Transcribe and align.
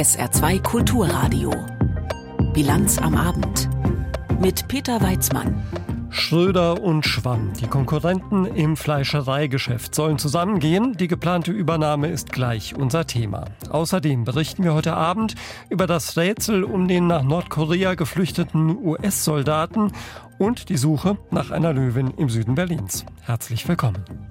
SR2 0.00 0.62
Kulturradio. 0.62 1.52
Bilanz 2.54 2.96
am 2.96 3.14
Abend. 3.14 3.68
Mit 4.40 4.66
Peter 4.66 4.98
Weizmann. 5.02 5.62
Schröder 6.08 6.82
und 6.82 7.04
Schwamm, 7.04 7.52
die 7.60 7.66
Konkurrenten 7.66 8.46
im 8.46 8.78
Fleischereigeschäft, 8.78 9.94
sollen 9.94 10.16
zusammengehen. 10.16 10.96
Die 10.96 11.06
geplante 11.06 11.52
Übernahme 11.52 12.08
ist 12.08 12.32
gleich 12.32 12.74
unser 12.74 13.06
Thema. 13.06 13.44
Außerdem 13.68 14.24
berichten 14.24 14.64
wir 14.64 14.72
heute 14.72 14.94
Abend 14.94 15.34
über 15.68 15.86
das 15.86 16.16
Rätsel 16.16 16.64
um 16.64 16.88
den 16.88 17.06
nach 17.06 17.22
Nordkorea 17.22 17.94
geflüchteten 17.94 18.78
US-Soldaten 18.82 19.92
und 20.38 20.70
die 20.70 20.78
Suche 20.78 21.18
nach 21.30 21.50
einer 21.50 21.74
Löwin 21.74 22.14
im 22.16 22.30
Süden 22.30 22.54
Berlins. 22.54 23.04
Herzlich 23.20 23.68
willkommen. 23.68 24.29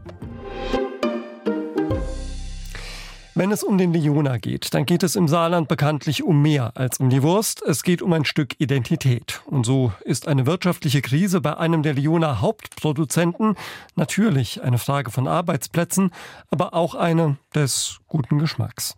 Wenn 3.35 3.51
es 3.51 3.63
um 3.63 3.77
den 3.77 3.93
Leona 3.93 4.37
geht, 4.37 4.73
dann 4.73 4.87
geht 4.87 5.03
es 5.03 5.15
im 5.15 5.27
Saarland 5.27 5.67
bekanntlich 5.67 6.23
um 6.23 6.41
mehr 6.41 6.75
als 6.75 6.99
um 6.99 7.11
die 7.11 7.21
Wurst. 7.21 7.61
Es 7.61 7.83
geht 7.83 8.01
um 8.01 8.11
ein 8.11 8.25
Stück 8.25 8.59
Identität. 8.59 9.41
Und 9.45 9.67
so 9.67 9.93
ist 10.03 10.27
eine 10.27 10.47
wirtschaftliche 10.47 11.01
Krise 11.01 11.39
bei 11.39 11.55
einem 11.55 11.83
der 11.83 11.93
Leona 11.93 12.41
Hauptproduzenten 12.41 13.55
natürlich 13.95 14.63
eine 14.63 14.79
Frage 14.79 15.11
von 15.11 15.27
Arbeitsplätzen, 15.27 16.11
aber 16.49 16.73
auch 16.73 16.95
eine 16.95 17.37
des 17.53 17.99
guten 18.07 18.39
Geschmacks. 18.39 18.95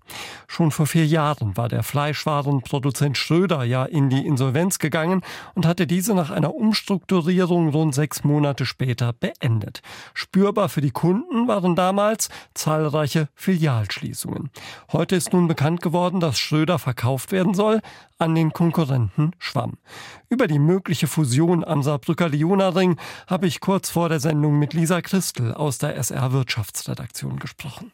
Schon 0.48 0.72
vor 0.72 0.88
vier 0.88 1.06
Jahren 1.06 1.58
war 1.58 1.68
der 1.68 1.84
Fleischwarenproduzent 1.84 3.18
Schröder 3.18 3.64
ja 3.64 3.86
in 3.86 4.10
die 4.10 4.26
Insolvenz 4.26 4.80
gegangen 4.80 5.22
und 5.56 5.66
hatte 5.66 5.88
diese 5.88 6.14
nach 6.14 6.32
einer 6.32 6.56
Umstrukturierung 6.56 7.70
rund 7.70 7.94
sechs 7.94 8.24
Monate 8.24 8.66
später 8.66 9.14
beendet. 9.14 9.82
Spürbar 10.14 10.70
für 10.70 10.82
die 10.82 10.92
Kunden 10.92 11.48
waren 11.48 11.76
damals 11.76 12.30
zahlreiche 12.54 13.28
Filialschließungen. 13.36 14.21
Heute 14.92 15.16
ist 15.16 15.34
nun 15.34 15.48
bekannt 15.48 15.82
geworden, 15.82 16.20
dass 16.20 16.40
Schröder 16.40 16.80
verkauft 16.80 17.32
werden 17.32 17.54
soll 17.54 17.82
an 18.18 18.36
den 18.36 18.54
Konkurrenten 18.54 19.32
Schwamm. 19.40 19.78
Über 20.30 20.48
die 20.48 20.60
mögliche 20.60 21.08
Fusion 21.08 21.64
am 21.64 21.84
Saarbrücker 21.84 22.30
Lionaring 22.30 22.98
habe 23.28 23.48
ich 23.48 23.60
kurz 23.60 23.90
vor 23.90 24.10
der 24.10 24.20
Sendung 24.20 24.60
mit 24.60 24.74
Lisa 24.74 25.02
Christel 25.02 25.54
aus 25.54 25.78
der 25.78 25.96
SR 25.96 26.32
Wirtschaftsredaktion 26.32 27.40
gesprochen. 27.40 27.92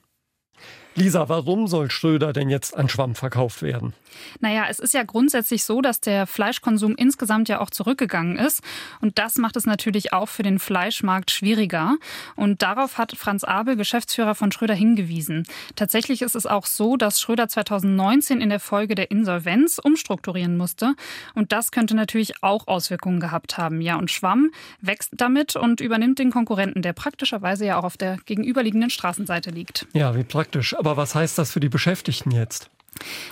Lisa, 0.97 1.29
warum 1.29 1.67
soll 1.67 1.91
Schröder 1.91 2.33
denn 2.33 2.49
jetzt 2.49 2.75
an 2.75 2.89
Schwamm 2.89 3.13
verkauft 3.13 3.61
werden? 3.61 3.93
Naja, 4.39 4.65
es 4.67 4.79
ist 4.79 4.95
ja 4.95 5.03
grundsätzlich 5.03 5.63
so, 5.63 5.81
dass 5.81 6.01
der 6.01 6.25
Fleischkonsum 6.25 6.95
insgesamt 6.95 7.49
ja 7.49 7.59
auch 7.61 7.69
zurückgegangen 7.69 8.35
ist. 8.35 8.63
Und 8.99 9.19
das 9.19 9.37
macht 9.37 9.55
es 9.57 9.67
natürlich 9.67 10.11
auch 10.11 10.27
für 10.27 10.41
den 10.41 10.57
Fleischmarkt 10.57 11.29
schwieriger. 11.29 11.97
Und 12.35 12.63
darauf 12.63 12.97
hat 12.97 13.13
Franz 13.15 13.43
Abel, 13.43 13.75
Geschäftsführer 13.75 14.33
von 14.33 14.51
Schröder, 14.51 14.73
hingewiesen. 14.73 15.45
Tatsächlich 15.75 16.23
ist 16.23 16.35
es 16.35 16.47
auch 16.47 16.65
so, 16.65 16.97
dass 16.97 17.21
Schröder 17.21 17.47
2019 17.47 18.41
in 18.41 18.49
der 18.49 18.59
Folge 18.59 18.95
der 18.95 19.11
Insolvenz 19.11 19.77
umstrukturieren 19.77 20.57
musste. 20.57 20.95
Und 21.35 21.51
das 21.51 21.69
könnte 21.69 21.95
natürlich 21.95 22.41
auch 22.41 22.65
Auswirkungen 22.65 23.19
gehabt 23.19 23.59
haben. 23.59 23.81
Ja, 23.81 23.97
und 23.97 24.09
Schwamm 24.09 24.49
wächst 24.81 25.11
damit 25.15 25.55
und 25.55 25.79
übernimmt 25.79 26.17
den 26.17 26.31
Konkurrenten, 26.31 26.81
der 26.81 26.93
praktischerweise 26.93 27.67
ja 27.67 27.77
auch 27.77 27.83
auf 27.83 27.97
der 27.97 28.17
gegenüberliegenden 28.25 28.89
Straßenseite 28.89 29.51
liegt. 29.51 29.85
Ja, 29.93 30.15
wie 30.15 30.23
praktisch. 30.23 30.75
Aber 30.75 30.86
was 30.95 31.15
heißt 31.15 31.37
das 31.37 31.51
für 31.51 31.59
die 31.59 31.69
Beschäftigten 31.69 32.31
jetzt? 32.31 32.69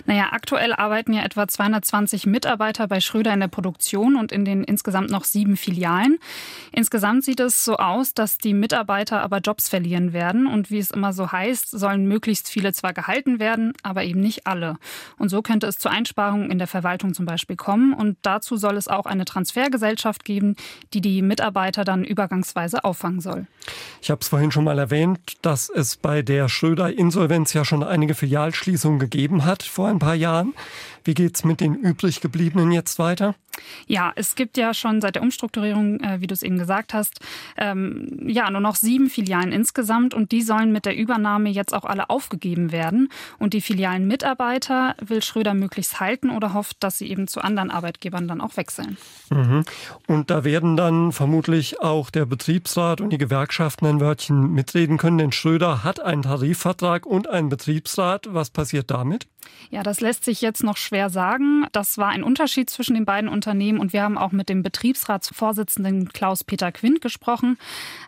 Naja, 0.05 0.29
aktuell 0.31 0.73
arbeiten 0.73 1.13
ja 1.13 1.23
etwa 1.23 1.47
220 1.47 2.25
Mitarbeiter 2.25 2.87
bei 2.87 2.99
Schröder 2.99 3.33
in 3.33 3.39
der 3.39 3.47
Produktion 3.47 4.15
und 4.15 4.31
in 4.31 4.45
den 4.45 4.63
insgesamt 4.63 5.09
noch 5.09 5.23
sieben 5.23 5.57
Filialen. 5.57 6.17
Insgesamt 6.71 7.23
sieht 7.23 7.39
es 7.39 7.63
so 7.63 7.77
aus, 7.77 8.13
dass 8.13 8.37
die 8.37 8.53
Mitarbeiter 8.53 9.21
aber 9.21 9.39
Jobs 9.39 9.69
verlieren 9.69 10.13
werden. 10.13 10.47
Und 10.47 10.71
wie 10.71 10.79
es 10.79 10.91
immer 10.91 11.13
so 11.13 11.31
heißt, 11.31 11.71
sollen 11.71 12.07
möglichst 12.07 12.49
viele 12.49 12.73
zwar 12.73 12.93
gehalten 12.93 13.39
werden, 13.39 13.73
aber 13.83 14.03
eben 14.03 14.19
nicht 14.19 14.47
alle. 14.47 14.77
Und 15.17 15.29
so 15.29 15.41
könnte 15.41 15.67
es 15.67 15.77
zu 15.77 15.89
Einsparungen 15.89 16.51
in 16.51 16.57
der 16.57 16.67
Verwaltung 16.67 17.13
zum 17.13 17.25
Beispiel 17.25 17.55
kommen. 17.55 17.93
Und 17.93 18.17
dazu 18.21 18.57
soll 18.57 18.77
es 18.77 18.87
auch 18.87 19.05
eine 19.05 19.25
Transfergesellschaft 19.25 20.25
geben, 20.25 20.55
die 20.93 21.01
die 21.01 21.21
Mitarbeiter 21.21 21.83
dann 21.83 22.03
übergangsweise 22.03 22.83
auffangen 22.83 23.21
soll. 23.21 23.47
Ich 24.01 24.11
habe 24.11 24.21
es 24.21 24.27
vorhin 24.27 24.51
schon 24.51 24.65
mal 24.65 24.77
erwähnt, 24.77 25.19
dass 25.41 25.69
es 25.69 25.95
bei 25.95 26.21
der 26.21 26.49
Schröder-Insolvenz 26.49 27.53
ja 27.53 27.65
schon 27.65 27.83
einige 27.83 28.15
Filialschließungen 28.15 28.99
gegeben 28.99 29.45
hat 29.45 29.54
hat 29.55 29.63
vor 29.63 29.87
ein 29.87 29.99
paar 29.99 30.15
Jahren. 30.15 30.53
Wie 31.05 31.13
geht 31.13 31.35
es 31.35 31.43
mit 31.43 31.61
den 31.61 31.75
übrig 31.75 32.19
gebliebenen 32.19 32.71
jetzt 32.71 32.99
weiter? 32.99 33.35
Ja, 33.87 34.11
es 34.15 34.35
gibt 34.35 34.57
ja 34.57 34.73
schon 34.73 35.01
seit 35.01 35.15
der 35.15 35.21
Umstrukturierung, 35.21 35.99
äh, 36.01 36.19
wie 36.19 36.27
du 36.27 36.33
es 36.33 36.43
eben 36.43 36.57
gesagt 36.57 36.93
hast, 36.93 37.19
ähm, 37.57 38.27
ja, 38.27 38.49
nur 38.49 38.59
noch 38.59 38.75
sieben 38.75 39.09
Filialen 39.09 39.51
insgesamt 39.51 40.13
und 40.13 40.31
die 40.31 40.41
sollen 40.41 40.71
mit 40.71 40.85
der 40.85 40.95
Übernahme 40.95 41.49
jetzt 41.49 41.73
auch 41.73 41.85
alle 41.85 42.09
aufgegeben 42.09 42.71
werden. 42.71 43.09
Und 43.39 43.53
die 43.53 43.61
Filialenmitarbeiter 43.61 44.95
will 44.99 45.21
Schröder 45.21 45.53
möglichst 45.53 45.99
halten 45.99 46.31
oder 46.31 46.53
hofft, 46.53 46.77
dass 46.81 46.97
sie 46.97 47.07
eben 47.09 47.27
zu 47.27 47.41
anderen 47.41 47.71
Arbeitgebern 47.71 48.27
dann 48.27 48.41
auch 48.41 48.57
wechseln. 48.57 48.97
Mhm. 49.29 49.63
Und 50.07 50.31
da 50.31 50.43
werden 50.43 50.75
dann 50.75 51.11
vermutlich 51.11 51.81
auch 51.81 52.09
der 52.09 52.25
Betriebsrat 52.25 52.99
und 52.99 53.11
die 53.11 53.17
Gewerkschaften 53.17 53.85
ein 53.85 53.99
Wörtchen 53.99 54.51
mitreden 54.51 54.97
können, 54.97 55.19
denn 55.19 55.31
Schröder 55.31 55.83
hat 55.83 55.99
einen 55.99 56.23
Tarifvertrag 56.23 57.05
und 57.05 57.29
einen 57.29 57.49
Betriebsrat. 57.49 58.27
Was 58.31 58.49
passiert 58.49 58.89
damit? 58.91 59.27
Ja, 59.69 59.83
das 59.83 60.01
lässt 60.01 60.23
sich 60.23 60.41
jetzt 60.41 60.63
noch 60.63 60.77
schwer 60.77 60.94
sagen. 61.09 61.65
Das 61.71 61.97
war 61.97 62.09
ein 62.09 62.23
Unterschied 62.23 62.69
zwischen 62.69 62.95
den 62.95 63.05
beiden 63.05 63.29
Unternehmen 63.29 63.79
und 63.79 63.93
wir 63.93 64.01
haben 64.01 64.17
auch 64.17 64.31
mit 64.31 64.49
dem 64.49 64.63
Betriebsratsvorsitzenden 64.63 66.09
Klaus-Peter 66.09 66.71
Quint 66.71 67.01
gesprochen. 67.01 67.57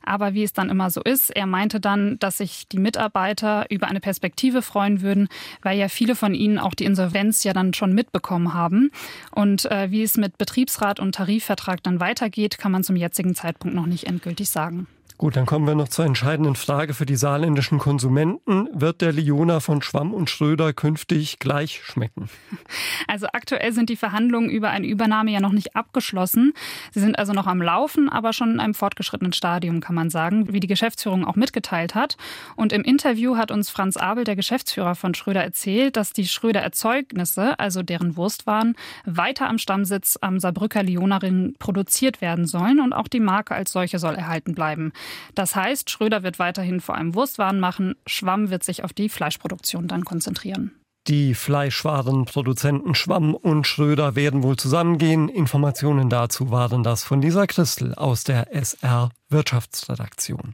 Aber 0.03 0.33
wie 0.33 0.43
es 0.43 0.53
dann 0.53 0.69
immer 0.69 0.89
so 0.89 1.01
ist, 1.01 1.29
er 1.29 1.45
meinte 1.45 1.79
dann, 1.79 2.17
dass 2.19 2.37
sich 2.37 2.67
die 2.67 2.79
Mitarbeiter 2.79 3.65
über 3.69 3.87
eine 3.87 3.99
Perspektive 3.99 4.61
freuen 4.61 5.01
würden, 5.01 5.27
weil 5.61 5.77
ja 5.77 5.89
viele 5.89 6.15
von 6.15 6.33
ihnen 6.33 6.59
auch 6.59 6.73
die 6.73 6.85
Insolvenz 6.85 7.43
ja 7.43 7.53
dann 7.53 7.73
schon 7.73 7.93
mitbekommen 7.93 8.53
haben. 8.53 8.91
Und 9.31 9.69
äh, 9.71 9.91
wie 9.91 10.03
es 10.03 10.17
mit 10.17 10.37
Betriebsrat 10.37 10.99
und 10.99 11.15
Tarifvertrag 11.15 11.83
dann 11.83 11.99
weitergeht, 11.99 12.57
kann 12.57 12.71
man 12.71 12.83
zum 12.83 12.95
jetzigen 12.95 13.35
Zeitpunkt 13.35 13.75
noch 13.75 13.85
nicht 13.85 14.05
endgültig 14.05 14.49
sagen. 14.49 14.87
Gut, 15.19 15.35
dann 15.35 15.47
kommen 15.47 15.65
wir 15.65 15.73
noch 15.73 15.87
zur 15.87 16.05
entscheidenden 16.05 16.55
Frage 16.55 16.93
für 16.93 17.07
die 17.07 17.15
saarländischen 17.15 17.79
Konsumenten. 17.79 18.69
Wird 18.71 19.01
der 19.01 19.11
Liona 19.11 19.61
von 19.61 19.81
Schwamm 19.81 20.13
und 20.13 20.29
Schröder 20.29 20.73
künftig 20.73 21.39
gleich 21.39 21.81
schmecken? 21.83 22.29
Also 23.09 23.27
aktuell 23.31 23.71
sind 23.71 23.89
die 23.89 23.95
Verhandlungen 23.95 24.49
über 24.49 24.69
eine 24.69 24.85
Übernahme 24.85 25.31
ja 25.31 25.39
noch 25.39 25.53
nicht 25.53 25.75
abgeschlossen. 25.77 26.53
Sie 26.91 26.99
sind 26.99 27.17
also 27.17 27.31
noch 27.31 27.47
am 27.47 27.61
Laufen, 27.61 28.09
aber 28.09 28.33
schon 28.33 28.51
in 28.51 28.59
einem 28.59 28.73
fortgeschrittenen 28.73 29.31
Stadium, 29.31 29.79
kann 29.79 29.95
man 29.95 30.09
sagen, 30.09 30.51
wie 30.51 30.59
die 30.59 30.67
Geschäftsführung 30.67 31.23
auch 31.23 31.35
mitgeteilt 31.35 31.95
hat. 31.95 32.17
Und 32.57 32.73
im 32.73 32.83
Interview 32.83 33.37
hat 33.37 33.49
uns 33.49 33.69
Franz 33.69 33.95
Abel, 33.95 34.25
der 34.25 34.35
Geschäftsführer 34.35 34.95
von 34.95 35.13
Schröder, 35.15 35.41
erzählt, 35.41 35.95
dass 35.95 36.11
die 36.11 36.27
Schröder 36.27 36.61
Erzeugnisse, 36.61 37.57
also 37.59 37.81
deren 37.81 38.17
Wurstwaren, 38.17 38.75
weiter 39.05 39.47
am 39.47 39.57
Stammsitz 39.57 40.17
am 40.19 40.39
Saarbrücker 40.39 40.83
Lionaring 40.83 41.55
produziert 41.59 42.19
werden 42.19 42.45
sollen 42.45 42.81
und 42.81 42.91
auch 42.91 43.07
die 43.07 43.21
Marke 43.21 43.55
als 43.55 43.71
solche 43.71 43.99
soll 43.99 44.15
erhalten 44.15 44.53
bleiben. 44.53 44.91
Das 45.35 45.55
heißt, 45.55 45.89
Schröder 45.89 46.23
wird 46.23 46.39
weiterhin 46.39 46.79
vor 46.81 46.95
allem 46.95 47.15
Wurstwaren 47.15 47.59
machen, 47.59 47.95
Schwamm 48.05 48.49
wird 48.49 48.63
sich 48.63 48.83
auf 48.83 48.93
die 48.93 49.09
Fleischproduktion 49.09 49.87
dann 49.87 50.05
konzentrieren. 50.05 50.71
Die 51.07 51.35
Fleischwarenproduzenten 51.35 52.93
Schwamm 52.93 53.33
und 53.33 53.65
Schröder 53.65 54.15
werden 54.15 54.43
wohl 54.43 54.57
zusammengehen. 54.57 55.29
Informationen 55.29 56.09
dazu 56.09 56.51
waren 56.51 56.83
das 56.83 57.05
von 57.05 57.21
Lisa 57.21 57.47
Christel 57.47 57.95
aus 57.95 58.25
der 58.25 58.53
SR 58.53 59.11
Wirtschaftsredaktion. 59.29 60.53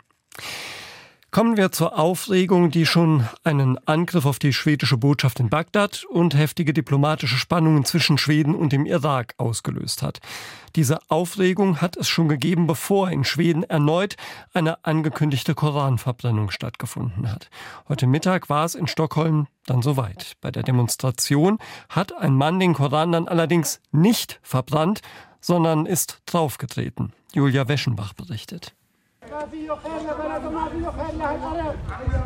Kommen 1.33 1.57
wir 1.57 1.71
zur 1.71 1.97
Aufregung, 1.97 2.69
die 2.69 2.85
schon 2.85 3.27
einen 3.43 3.79
Angriff 3.87 4.27
auf 4.27 4.37
die 4.37 4.53
schwedische 4.53 4.97
Botschaft 4.97 5.39
in 5.39 5.49
Bagdad 5.49 6.05
und 6.11 6.37
heftige 6.37 6.73
diplomatische 6.73 7.37
Spannungen 7.37 7.85
zwischen 7.85 8.19
Schweden 8.19 8.53
und 8.53 8.71
dem 8.71 8.85
Irak 8.85 9.33
ausgelöst 9.37 10.03
hat. 10.03 10.19
Diese 10.75 10.99
Aufregung 11.09 11.81
hat 11.81 11.97
es 11.97 12.07
schon 12.07 12.27
gegeben, 12.27 12.67
bevor 12.67 13.09
in 13.09 13.23
Schweden 13.23 13.63
erneut 13.63 14.15
eine 14.53 14.85
angekündigte 14.85 15.55
Koranverbrennung 15.55 16.51
stattgefunden 16.51 17.31
hat. 17.31 17.49
Heute 17.89 18.05
Mittag 18.05 18.51
war 18.51 18.65
es 18.65 18.75
in 18.75 18.85
Stockholm 18.85 19.47
dann 19.65 19.81
soweit. 19.81 20.33
Bei 20.39 20.51
der 20.51 20.61
Demonstration 20.61 21.57
hat 21.89 22.15
ein 22.15 22.35
Mann 22.35 22.59
den 22.59 22.75
Koran 22.75 23.11
dann 23.11 23.27
allerdings 23.27 23.81
nicht 23.91 24.39
verbrannt, 24.43 25.01
sondern 25.41 25.87
ist 25.87 26.21
draufgetreten. 26.27 27.11
Julia 27.33 27.67
Weschenbach 27.67 28.13
berichtet. 28.13 28.75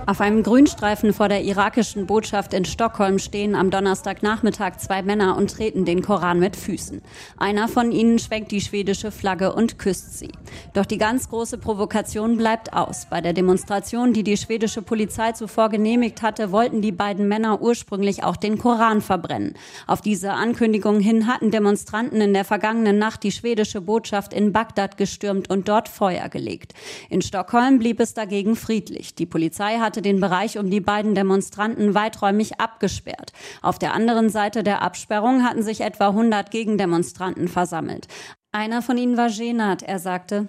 Auf 0.06 0.22
einem 0.22 0.44
Grünstreifen 0.44 1.14
vor 1.14 1.30
der 1.30 1.44
irakischen 1.44 2.06
Botschaft 2.06 2.54
in 2.54 2.66
Stockholm 2.66 3.20
stehen 3.20 3.56
am 3.56 3.70
Donnerstagnachmittag 3.70 4.78
zwei 4.78 5.02
Männer 5.02 5.38
und 5.38 5.52
treten 5.52 5.86
den 5.86 6.02
Koran 6.02 6.40
mit 6.40 6.56
Füßen. 6.56 7.02
Einer 7.38 7.68
von 7.68 7.92
ihnen 7.92 8.20
schwenkt 8.20 8.52
die 8.52 8.62
schwedische 8.62 9.12
Flagge 9.12 9.54
und 9.54 9.80
küsst 9.80 10.18
sie. 10.18 10.32
Doch 10.74 10.86
die 10.86 10.98
ganz 10.98 11.30
große 11.30 11.58
Provokation 11.58 12.38
bleibt 12.38 12.74
aus. 12.74 13.08
Bei 13.10 13.22
der 13.22 13.34
Demonstration, 13.34 14.14
die 14.14 14.24
die 14.24 14.38
schwedische 14.38 14.82
Polizei 14.82 15.32
zuvor 15.32 15.70
genehmigt 15.70 16.22
hatte, 16.22 16.52
wollten 16.52 16.82
die 16.82 16.92
beiden 16.92 17.28
Männer 17.28 17.62
ursprünglich 17.62 18.24
auch 18.24 18.38
den 18.38 18.58
Koran 18.58 19.02
verbrennen. 19.02 19.54
Auf 19.88 20.02
diese 20.02 20.34
Ankündigung 20.34 21.00
hin 21.00 21.28
hatten 21.28 21.52
Demonstranten 21.52 22.22
in 22.22 22.34
der 22.34 22.46
vergangenen 22.46 22.98
Nacht 22.98 23.24
die 23.24 23.32
schwedische 23.32 23.82
Botschaft 23.82 24.34
in 24.34 24.52
Bagdad 24.52 24.98
gestürmt 24.98 25.50
und 25.50 25.68
dort 25.68 25.90
Feuer 25.90 26.30
gelegt. 26.30 26.74
In 27.10 27.22
Stockholm 27.22 27.80
blieb 27.80 28.00
es 28.00 28.14
dagegen 28.14 28.56
friedlich. 28.56 29.16
Die 29.16 29.26
Polizei 29.26 29.78
hatte 29.78 30.02
den 30.02 30.20
Bereich 30.20 30.58
um 30.58 30.70
die 30.70 30.82
beiden 30.82 31.16
Demonstranten 31.16 31.94
weiträumig 31.94 32.60
abgesperrt. 32.60 33.34
Auf 33.62 33.80
der 33.80 33.94
anderen 33.94 34.30
Seite 34.30 34.64
der 34.64 34.82
Absperrung 34.82 35.44
hatten 35.44 35.64
sich 35.64 35.82
etwa 35.82 36.10
100 36.10 36.52
Gegendemonstranten 36.52 37.48
versammelt. 37.48 38.08
Einer 38.54 38.82
von 38.82 38.98
ihnen 38.98 39.18
war 39.18 39.30
Genat. 39.30 39.84
Er 39.84 40.00
sagte, 40.00 40.48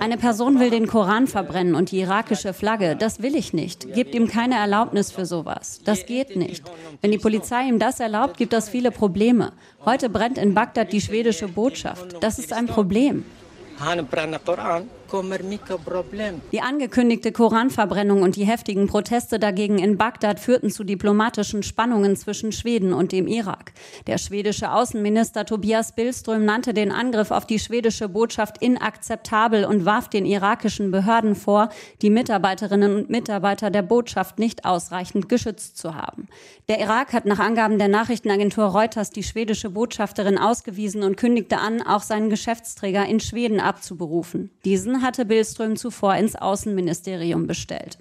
eine 0.00 0.16
Person 0.16 0.60
will 0.60 0.70
den 0.70 0.86
Koran 0.86 1.26
verbrennen 1.26 1.74
und 1.74 1.90
die 1.90 2.00
irakische 2.00 2.54
Flagge. 2.54 2.96
Das 2.96 3.20
will 3.20 3.34
ich 3.34 3.52
nicht. 3.52 3.92
Gebt 3.92 4.14
ihm 4.14 4.28
keine 4.28 4.54
Erlaubnis 4.54 5.12
für 5.12 5.26
sowas. 5.26 5.80
Das 5.84 6.06
geht 6.06 6.36
nicht. 6.36 6.64
Wenn 7.02 7.10
die 7.10 7.18
Polizei 7.18 7.64
ihm 7.68 7.78
das 7.78 8.00
erlaubt, 8.00 8.38
gibt 8.38 8.54
das 8.54 8.70
viele 8.70 8.90
Probleme. 8.90 9.52
Heute 9.84 10.08
brennt 10.08 10.38
in 10.38 10.54
Bagdad 10.54 10.92
die 10.92 11.00
schwedische 11.00 11.48
Botschaft. 11.48 12.22
Das 12.22 12.38
ist 12.38 12.54
ein 12.54 12.66
Problem. 12.66 13.26
Hanım 13.80 14.06
Kur'an 14.46 14.84
Die 16.52 16.60
angekündigte 16.60 17.32
Koranverbrennung 17.32 18.22
und 18.22 18.36
die 18.36 18.44
heftigen 18.44 18.86
Proteste 18.86 19.38
dagegen 19.38 19.78
in 19.78 19.96
Bagdad 19.96 20.38
führten 20.38 20.70
zu 20.70 20.84
diplomatischen 20.84 21.62
Spannungen 21.62 22.16
zwischen 22.16 22.52
Schweden 22.52 22.92
und 22.92 23.12
dem 23.12 23.26
Irak. 23.26 23.72
Der 24.06 24.18
schwedische 24.18 24.72
Außenminister 24.72 25.44
Tobias 25.44 25.94
Billström 25.94 26.44
nannte 26.44 26.74
den 26.74 26.92
Angriff 26.92 27.30
auf 27.30 27.44
die 27.44 27.58
schwedische 27.58 28.08
Botschaft 28.08 28.62
inakzeptabel 28.62 29.64
und 29.64 29.84
warf 29.84 30.08
den 30.08 30.26
irakischen 30.26 30.90
Behörden 30.90 31.34
vor, 31.34 31.70
die 32.02 32.10
Mitarbeiterinnen 32.10 32.94
und 32.94 33.10
Mitarbeiter 33.10 33.70
der 33.70 33.82
Botschaft 33.82 34.38
nicht 34.38 34.64
ausreichend 34.64 35.28
geschützt 35.28 35.76
zu 35.76 35.94
haben. 35.94 36.28
Der 36.68 36.78
Irak 36.78 37.12
hat 37.12 37.26
nach 37.26 37.40
Angaben 37.40 37.78
der 37.78 37.88
Nachrichtenagentur 37.88 38.66
Reuters 38.66 39.10
die 39.10 39.24
schwedische 39.24 39.70
Botschafterin 39.70 40.38
ausgewiesen 40.38 41.02
und 41.02 41.16
kündigte 41.16 41.58
an, 41.58 41.82
auch 41.82 42.02
seinen 42.02 42.30
Geschäftsträger 42.30 43.06
in 43.06 43.18
Schweden 43.18 43.58
abzuberufen. 43.58 44.50
Diesen 44.64 44.99
hatte 45.02 45.24
Billström 45.24 45.76
zuvor 45.76 46.14
ins 46.16 46.36
Außenministerium 46.36 47.46
bestellt. 47.46 47.98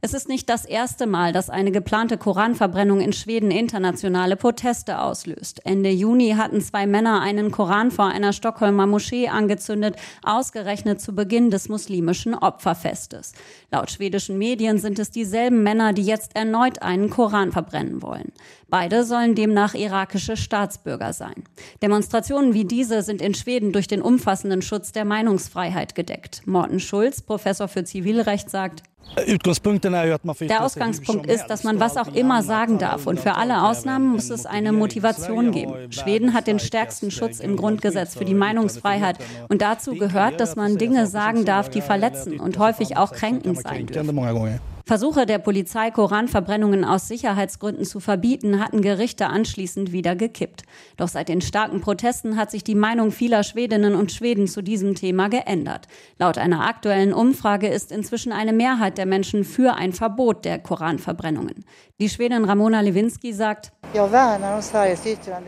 Es 0.00 0.14
ist 0.14 0.28
nicht 0.28 0.48
das 0.48 0.64
erste 0.64 1.06
Mal, 1.06 1.32
dass 1.32 1.50
eine 1.50 1.72
geplante 1.72 2.18
Koranverbrennung 2.18 3.00
in 3.00 3.12
Schweden 3.12 3.50
internationale 3.50 4.36
Proteste 4.36 5.00
auslöst. 5.00 5.60
Ende 5.64 5.90
Juni 5.90 6.34
hatten 6.36 6.60
zwei 6.60 6.86
Männer 6.86 7.20
einen 7.20 7.50
Koran 7.50 7.90
vor 7.90 8.06
einer 8.06 8.32
Stockholmer 8.32 8.86
Moschee 8.86 9.28
angezündet, 9.28 9.96
ausgerechnet 10.24 11.00
zu 11.00 11.14
Beginn 11.14 11.50
des 11.50 11.68
muslimischen 11.68 12.34
Opferfestes. 12.34 13.32
Laut 13.70 13.90
schwedischen 13.90 14.38
Medien 14.38 14.78
sind 14.78 14.98
es 14.98 15.10
dieselben 15.10 15.62
Männer, 15.62 15.92
die 15.92 16.04
jetzt 16.04 16.34
erneut 16.34 16.82
einen 16.82 17.10
Koran 17.10 17.52
verbrennen 17.52 18.02
wollen. 18.02 18.32
Beide 18.68 19.04
sollen 19.04 19.34
demnach 19.34 19.74
irakische 19.74 20.36
Staatsbürger 20.36 21.12
sein. 21.12 21.42
Demonstrationen 21.82 22.54
wie 22.54 22.64
diese 22.64 23.02
sind 23.02 23.20
in 23.20 23.34
Schweden 23.34 23.72
durch 23.72 23.88
den 23.88 24.00
umfassenden 24.00 24.62
Schutz 24.62 24.92
der 24.92 25.04
Meinungsfreiheit 25.04 25.96
gedeckt. 25.96 26.42
Morten 26.46 26.78
Schulz, 26.78 27.20
Professor 27.20 27.66
für 27.66 27.82
Zivilrecht, 27.82 28.48
sagt, 28.48 28.84
der 29.16 30.64
Ausgangspunkt 30.64 31.26
ist, 31.26 31.46
dass 31.46 31.64
man 31.64 31.80
was 31.80 31.96
auch 31.96 32.14
immer 32.14 32.42
sagen 32.42 32.78
darf 32.78 33.06
und 33.06 33.18
für 33.18 33.34
alle 33.34 33.64
Ausnahmen 33.64 34.12
muss 34.12 34.30
es 34.30 34.46
eine 34.46 34.72
Motivation 34.72 35.50
geben. 35.50 35.92
Schweden 35.92 36.32
hat 36.32 36.46
den 36.46 36.58
stärksten 36.58 37.10
Schutz 37.10 37.40
im 37.40 37.56
Grundgesetz 37.56 38.16
für 38.16 38.24
die 38.24 38.34
Meinungsfreiheit. 38.34 39.16
und 39.48 39.62
dazu 39.62 39.94
gehört, 39.94 40.40
dass 40.40 40.56
man 40.56 40.78
Dinge 40.78 41.06
sagen 41.06 41.44
darf, 41.44 41.68
die 41.68 41.80
verletzen 41.80 42.38
und 42.40 42.58
häufig 42.58 42.96
auch 42.96 43.12
kränkend 43.12 43.60
sein 43.60 43.86
dürfen. 43.86 44.69
Versuche 44.90 45.24
der 45.24 45.38
Polizei, 45.38 45.92
Koranverbrennungen 45.92 46.84
aus 46.84 47.06
Sicherheitsgründen 47.06 47.84
zu 47.84 48.00
verbieten, 48.00 48.58
hatten 48.58 48.82
Gerichte 48.82 49.28
anschließend 49.28 49.92
wieder 49.92 50.16
gekippt. 50.16 50.64
Doch 50.96 51.06
seit 51.06 51.28
den 51.28 51.42
starken 51.42 51.80
Protesten 51.80 52.36
hat 52.36 52.50
sich 52.50 52.64
die 52.64 52.74
Meinung 52.74 53.12
vieler 53.12 53.44
Schwedinnen 53.44 53.94
und 53.94 54.10
Schweden 54.10 54.48
zu 54.48 54.62
diesem 54.62 54.96
Thema 54.96 55.28
geändert. 55.28 55.86
Laut 56.18 56.38
einer 56.38 56.66
aktuellen 56.66 57.12
Umfrage 57.12 57.68
ist 57.68 57.92
inzwischen 57.92 58.32
eine 58.32 58.52
Mehrheit 58.52 58.98
der 58.98 59.06
Menschen 59.06 59.44
für 59.44 59.74
ein 59.74 59.92
Verbot 59.92 60.44
der 60.44 60.58
Koranverbrennungen. 60.58 61.64
Die 62.00 62.08
Schwedin 62.08 62.46
Ramona 62.46 62.80
Lewinsky 62.80 63.34
sagt, 63.34 63.72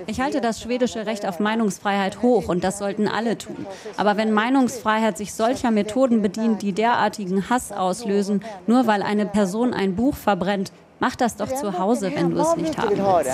ich 0.07 0.21
halte 0.21 0.43
das 0.43 0.61
schwedische 0.61 1.07
Recht 1.07 1.25
auf 1.25 1.41
Meinungsfreiheit 1.41 2.21
hoch 2.21 2.49
und 2.49 2.63
das 2.63 2.77
sollten 2.77 3.09
alle 3.09 3.39
tun. 3.39 3.65
Aber 3.97 4.19
wenn 4.19 4.33
Meinungsfreiheit 4.33 5.17
sich 5.17 5.33
solcher 5.33 5.71
Methoden 5.71 6.21
bedient, 6.21 6.61
die 6.61 6.73
derartigen 6.73 7.49
Hass 7.49 7.73
auslösen, 7.73 8.43
nur 8.67 8.87
weil 8.87 9.03
eine 9.03 9.25
Person 9.25 9.73
ein 9.73 9.97
Buch 9.97 10.15
verbrennt, 10.15 10.73
Mach 11.03 11.17
das 11.17 11.35
doch 11.35 11.53
zu 11.53 11.81
Hause, 11.81 12.13
wenn 12.15 12.31
du 12.31 12.39
es 12.39 12.55
nicht 12.55 12.79
haben 12.79 12.97
willst. 12.97 13.33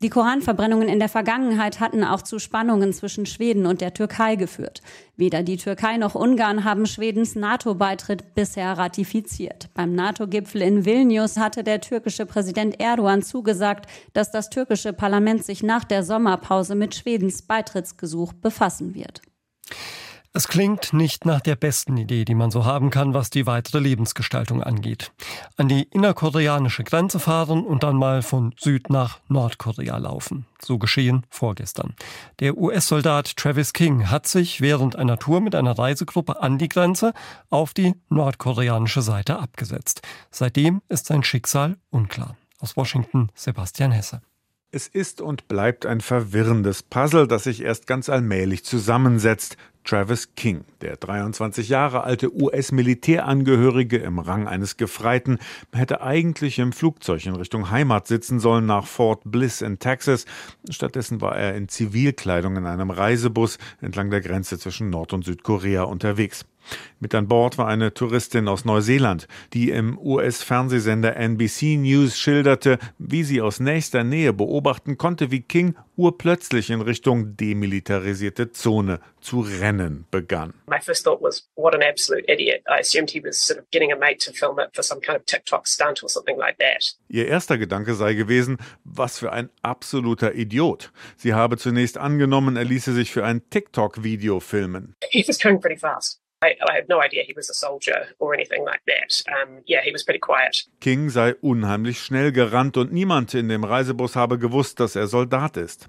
Die 0.00 0.08
Koranverbrennungen 0.08 0.88
in 0.88 1.00
der 1.00 1.08
Vergangenheit 1.08 1.80
hatten 1.80 2.04
auch 2.04 2.22
zu 2.22 2.38
Spannungen 2.38 2.92
zwischen 2.92 3.26
Schweden 3.26 3.66
und 3.66 3.80
der 3.80 3.92
Türkei 3.92 4.36
geführt. 4.36 4.82
Weder 5.16 5.42
die 5.42 5.56
Türkei 5.56 5.96
noch 5.96 6.14
Ungarn 6.14 6.62
haben 6.62 6.86
Schwedens 6.86 7.34
NATO-Beitritt 7.34 8.36
bisher 8.36 8.78
ratifiziert. 8.78 9.68
Beim 9.74 9.96
NATO-Gipfel 9.96 10.62
in 10.62 10.84
Vilnius 10.84 11.38
hatte 11.38 11.64
der 11.64 11.80
türkische 11.80 12.24
Präsident 12.24 12.78
Erdogan 12.78 13.22
zugesagt, 13.22 13.90
dass 14.12 14.30
das 14.30 14.48
türkische 14.48 14.92
Parlament 14.92 15.44
sich 15.44 15.64
nach 15.64 15.82
der 15.82 16.04
Sommerpause 16.04 16.76
mit 16.76 16.94
Schwedens 16.94 17.42
Beitrittsgesuch 17.42 18.32
befassen 18.32 18.94
wird. 18.94 19.22
Es 20.34 20.46
klingt 20.46 20.92
nicht 20.92 21.24
nach 21.24 21.40
der 21.40 21.56
besten 21.56 21.96
Idee, 21.96 22.24
die 22.24 22.34
man 22.34 22.50
so 22.50 22.64
haben 22.64 22.90
kann, 22.90 23.14
was 23.14 23.30
die 23.30 23.46
weitere 23.46 23.78
Lebensgestaltung 23.78 24.62
angeht. 24.62 25.10
An 25.56 25.68
die 25.68 25.84
innerkoreanische 25.84 26.84
Grenze 26.84 27.18
fahren 27.18 27.64
und 27.64 27.82
dann 27.82 27.96
mal 27.96 28.22
von 28.22 28.54
Süd 28.58 28.90
nach 28.90 29.20
Nordkorea 29.28 29.96
laufen. 29.96 30.46
So 30.62 30.78
geschehen 30.78 31.24
vorgestern. 31.30 31.94
Der 32.40 32.58
US-Soldat 32.58 33.36
Travis 33.36 33.72
King 33.72 34.10
hat 34.10 34.26
sich 34.26 34.60
während 34.60 34.96
einer 34.96 35.18
Tour 35.18 35.40
mit 35.40 35.54
einer 35.54 35.78
Reisegruppe 35.78 36.42
an 36.42 36.58
die 36.58 36.68
Grenze 36.68 37.14
auf 37.48 37.72
die 37.72 37.94
nordkoreanische 38.10 39.02
Seite 39.02 39.38
abgesetzt. 39.38 40.02
Seitdem 40.30 40.82
ist 40.88 41.06
sein 41.06 41.24
Schicksal 41.24 41.78
unklar. 41.90 42.36
Aus 42.60 42.76
Washington 42.76 43.30
Sebastian 43.34 43.92
Hesse. 43.92 44.20
Es 44.70 44.86
ist 44.86 45.22
und 45.22 45.48
bleibt 45.48 45.86
ein 45.86 46.02
verwirrendes 46.02 46.82
Puzzle, 46.82 47.26
das 47.26 47.44
sich 47.44 47.62
erst 47.62 47.86
ganz 47.86 48.10
allmählich 48.10 48.66
zusammensetzt. 48.66 49.56
Travis 49.82 50.34
King, 50.34 50.66
der 50.82 50.98
23 50.98 51.70
Jahre 51.70 52.04
alte 52.04 52.30
US-Militärangehörige 52.34 53.96
im 53.96 54.18
Rang 54.18 54.46
eines 54.46 54.76
Gefreiten, 54.76 55.38
hätte 55.72 56.02
eigentlich 56.02 56.58
im 56.58 56.72
Flugzeug 56.72 57.24
in 57.24 57.34
Richtung 57.34 57.70
Heimat 57.70 58.08
sitzen 58.08 58.40
sollen 58.40 58.66
nach 58.66 58.86
Fort 58.86 59.22
Bliss 59.24 59.62
in 59.62 59.78
Texas. 59.78 60.26
Stattdessen 60.68 61.22
war 61.22 61.34
er 61.34 61.54
in 61.54 61.70
Zivilkleidung 61.70 62.56
in 62.56 62.66
einem 62.66 62.90
Reisebus 62.90 63.56
entlang 63.80 64.10
der 64.10 64.20
Grenze 64.20 64.58
zwischen 64.58 64.90
Nord- 64.90 65.14
und 65.14 65.24
Südkorea 65.24 65.84
unterwegs. 65.84 66.44
Mit 67.00 67.14
an 67.14 67.28
Bord 67.28 67.58
war 67.58 67.68
eine 67.68 67.94
Touristin 67.94 68.48
aus 68.48 68.64
Neuseeland, 68.64 69.28
die 69.52 69.70
im 69.70 69.98
US-Fernsehsender 69.98 71.16
NBC 71.16 71.76
News 71.76 72.18
schilderte, 72.18 72.78
wie 72.98 73.22
sie 73.22 73.40
aus 73.40 73.60
nächster 73.60 74.02
Nähe 74.02 74.32
beobachten 74.32 74.98
konnte, 74.98 75.30
wie 75.30 75.42
King 75.42 75.76
urplötzlich 75.96 76.70
in 76.70 76.80
Richtung 76.80 77.36
demilitarisierte 77.36 78.52
Zone 78.52 79.00
zu 79.20 79.40
rennen 79.40 80.06
begann. 80.10 80.54
My 80.66 80.80
first 80.80 81.04
thought 81.04 81.20
was, 81.20 81.48
what 81.56 81.74
an 81.74 81.82
absolute 81.82 82.24
idiot. 82.32 82.62
I 82.68 82.80
assumed 82.80 83.10
he 83.10 83.22
was 83.22 83.38
sort 83.38 83.58
of 83.58 83.64
getting 83.70 83.92
a 83.92 83.96
mate 83.96 84.18
to 84.24 84.32
film 84.32 84.58
it 84.58 84.70
for 84.74 84.82
some 84.82 85.00
kind 85.00 85.18
of 85.18 85.24
TikTok 85.26 85.66
stunt 85.66 86.02
or 86.02 86.08
something 86.08 86.38
like 86.38 86.56
that. 86.58 86.96
Ihr 87.08 87.26
erster 87.26 87.58
Gedanke 87.58 87.94
sei 87.94 88.14
gewesen, 88.14 88.58
was 88.84 89.18
für 89.18 89.32
ein 89.32 89.50
absoluter 89.62 90.34
Idiot. 90.34 90.92
Sie 91.16 91.34
habe 91.34 91.58
zunächst 91.58 91.98
angenommen, 91.98 92.56
er 92.56 92.64
ließe 92.64 92.92
sich 92.92 93.10
für 93.12 93.24
ein 93.24 93.42
TikTok-Video 93.50 94.40
filmen. 94.40 94.94
He 95.10 95.24
was 95.26 95.38
going 95.38 95.60
pretty 95.60 95.78
fast. 95.78 96.20
King 100.80 101.10
sei 101.10 101.34
unheimlich 101.34 102.00
schnell 102.00 102.30
gerannt 102.30 102.76
und 102.76 102.92
niemand 102.92 103.34
in 103.34 103.48
dem 103.48 103.64
Reisebus 103.64 104.14
habe 104.14 104.38
gewusst, 104.38 104.78
dass 104.78 104.94
er 104.94 105.08
Soldat 105.08 105.56
ist. 105.56 105.88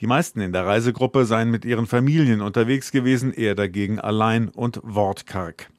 Die 0.00 0.06
meisten 0.06 0.40
in 0.40 0.52
der 0.52 0.66
Reisegruppe 0.66 1.24
seien 1.24 1.50
mit 1.50 1.64
ihren 1.64 1.86
Familien 1.86 2.42
unterwegs 2.42 2.92
gewesen, 2.92 3.32
er 3.32 3.54
dagegen 3.54 3.98
allein 3.98 4.48
und 4.50 4.80
wortkarg. 4.82 5.70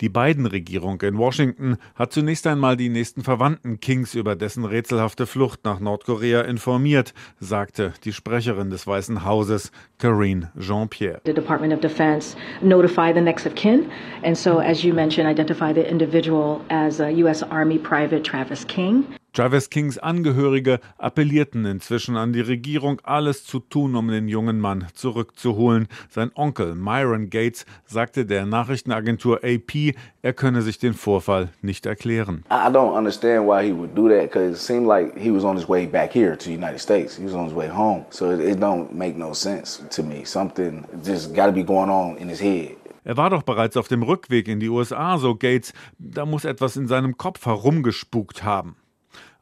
Die 0.00 0.08
Biden-Regierung 0.08 1.00
in 1.00 1.18
Washington 1.18 1.76
hat 1.94 2.12
zunächst 2.12 2.46
einmal 2.46 2.76
die 2.76 2.88
nächsten 2.88 3.24
Verwandten 3.24 3.80
Kings 3.80 4.14
über 4.14 4.36
dessen 4.36 4.64
rätselhafte 4.64 5.26
Flucht 5.26 5.64
nach 5.64 5.80
Nordkorea 5.80 6.42
informiert, 6.42 7.14
sagte 7.40 7.92
die 8.04 8.12
Sprecherin 8.12 8.70
des 8.70 8.86
Weißen 8.86 9.24
Hauses, 9.24 9.72
Karine 9.98 10.52
Jean-Pierre. 10.58 11.20
The 11.24 11.34
Department 11.34 11.72
of 11.72 11.80
Defense 11.80 12.36
notify 12.62 13.12
the 13.12 13.20
next 13.20 13.46
of 13.46 13.54
kin, 13.54 13.90
and 14.22 14.36
so, 14.36 14.60
as 14.60 14.84
you 14.84 14.94
mentioned, 14.94 15.28
identify 15.28 15.72
the 15.72 15.88
individual 15.88 16.60
as 16.68 17.00
a 17.00 17.10
U.S. 17.10 17.42
Army 17.42 17.78
Private 17.78 18.22
Travis 18.22 18.64
King. 18.64 19.04
Travis 19.32 19.70
Kings 19.70 19.98
Angehörige 19.98 20.80
appellierten 20.96 21.64
inzwischen 21.64 22.16
an 22.16 22.32
die 22.32 22.40
Regierung, 22.40 23.00
alles 23.04 23.44
zu 23.44 23.60
tun, 23.60 23.94
um 23.94 24.08
den 24.08 24.26
jungen 24.26 24.58
Mann 24.58 24.86
zurückzuholen. 24.94 25.86
Sein 26.08 26.30
Onkel 26.34 26.74
Myron 26.74 27.30
Gates 27.30 27.64
sagte 27.84 28.26
der 28.26 28.46
Nachrichtenagentur 28.46 29.40
AP, 29.44 29.94
er 30.22 30.32
könne 30.32 30.62
sich 30.62 30.78
den 30.78 30.94
Vorfall 30.94 31.50
nicht 31.62 31.86
erklären. 31.86 32.44
I 32.50 32.68
don't 32.68 32.96
understand 32.96 33.46
why 33.46 33.64
he 33.64 33.72
would 33.72 33.94
do 33.94 34.08
that 34.08 34.30
because 34.32 34.52
it 34.52 34.58
seemed 34.58 34.88
like 34.88 35.16
he 35.16 35.30
was 35.30 35.44
on 35.44 35.56
his 35.56 35.68
way 35.68 35.86
back 35.86 36.12
here 36.12 36.36
to 36.36 36.44
the 36.44 36.54
United 36.54 36.80
States. 36.80 37.16
He 37.16 37.24
was 37.24 37.34
on 37.34 37.44
his 37.44 37.54
way 37.54 37.68
home. 37.68 38.06
So 38.10 38.32
it, 38.32 38.40
it 38.40 38.58
don't 38.58 38.92
make 38.92 39.16
no 39.16 39.32
sense 39.34 39.80
to 39.90 40.02
me. 40.02 40.24
Something 40.24 40.84
just 41.04 41.34
got 41.34 41.46
to 41.46 41.52
be 41.52 41.62
going 41.62 41.90
on 41.90 42.16
in 42.16 42.28
his 42.28 42.40
head. 42.40 42.76
Er 43.04 43.16
war 43.16 43.30
doch 43.30 43.42
bereits 43.42 43.76
auf 43.76 43.88
dem 43.88 44.02
Rückweg 44.02 44.48
in 44.48 44.60
die 44.60 44.68
USA, 44.68 45.16
so 45.16 45.34
Gates. 45.34 45.72
Da 45.98 46.26
muss 46.26 46.44
etwas 46.44 46.76
in 46.76 46.88
seinem 46.88 47.16
Kopf 47.16 47.46
herumgespukt 47.46 48.42
haben. 48.42 48.76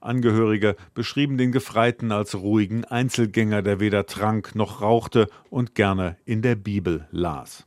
Angehörige 0.06 0.76
beschrieben 0.94 1.36
den 1.36 1.52
Gefreiten 1.52 2.12
als 2.12 2.34
ruhigen 2.34 2.84
Einzelgänger, 2.84 3.62
der 3.62 3.80
weder 3.80 4.06
trank 4.06 4.54
noch 4.54 4.80
rauchte 4.80 5.28
und 5.50 5.74
gerne 5.74 6.16
in 6.24 6.42
der 6.42 6.54
Bibel 6.54 7.06
las. 7.10 7.66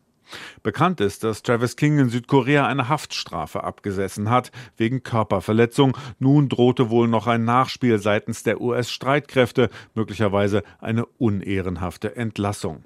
Bekannt 0.63 1.01
ist, 1.01 1.23
dass 1.23 1.43
Travis 1.43 1.75
King 1.75 1.99
in 1.99 2.09
Südkorea 2.09 2.67
eine 2.67 2.89
Haftstrafe 2.89 3.63
abgesessen 3.63 4.29
hat 4.29 4.51
wegen 4.77 5.03
Körperverletzung. 5.03 5.97
Nun 6.19 6.49
drohte 6.49 6.89
wohl 6.89 7.07
noch 7.07 7.27
ein 7.27 7.45
Nachspiel 7.45 7.99
seitens 7.99 8.43
der 8.43 8.61
US-Streitkräfte, 8.61 9.69
möglicherweise 9.95 10.63
eine 10.79 11.05
unehrenhafte 11.05 12.15
Entlassung. 12.15 12.83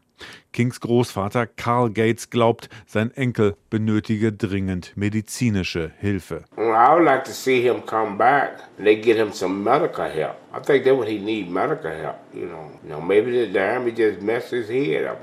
Kings 0.52 0.80
Großvater 0.80 1.48
Carl 1.48 1.90
Gates 1.90 2.30
glaubt, 2.30 2.70
sein 2.86 3.12
Enkel 3.12 3.56
benötige 3.70 4.32
dringend 4.32 4.94
medizinische 4.96 5.92
Hilfe. 6.00 6.44
I 6.58 6.94
would 6.94 7.06
like 7.06 7.24
to 7.26 7.32
see 7.32 7.62
him 7.62 7.86
come 7.86 8.18
back 8.18 8.64
and 8.78 8.86
they 8.86 8.96
get 8.96 9.18
him 9.18 9.32
some 9.32 9.64
medical 9.64 10.06
help. 10.06 10.36
I 10.54 10.60
think 10.60 10.86
that 10.86 10.96
would 10.96 11.08
he 11.08 11.20
need 11.20 11.50
medical 11.50 11.92
help. 11.92 12.18
You 12.34 12.46
know, 12.46 12.70
you 12.84 12.90
know 12.90 13.02
maybe 13.02 13.52
the 13.52 13.60
army 13.60 13.92
just 13.92 14.22
messed 14.22 14.52
his 14.52 14.70
head 14.70 15.06
up. 15.06 15.20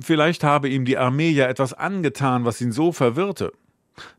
Vielleicht 0.00 0.44
habe 0.44 0.68
ihm 0.68 0.84
die 0.84 0.96
Armee 0.96 1.30
ja 1.30 1.46
etwas 1.46 1.74
angetan, 1.74 2.44
was 2.44 2.60
ihn 2.60 2.72
so 2.72 2.92
verwirrte. 2.92 3.52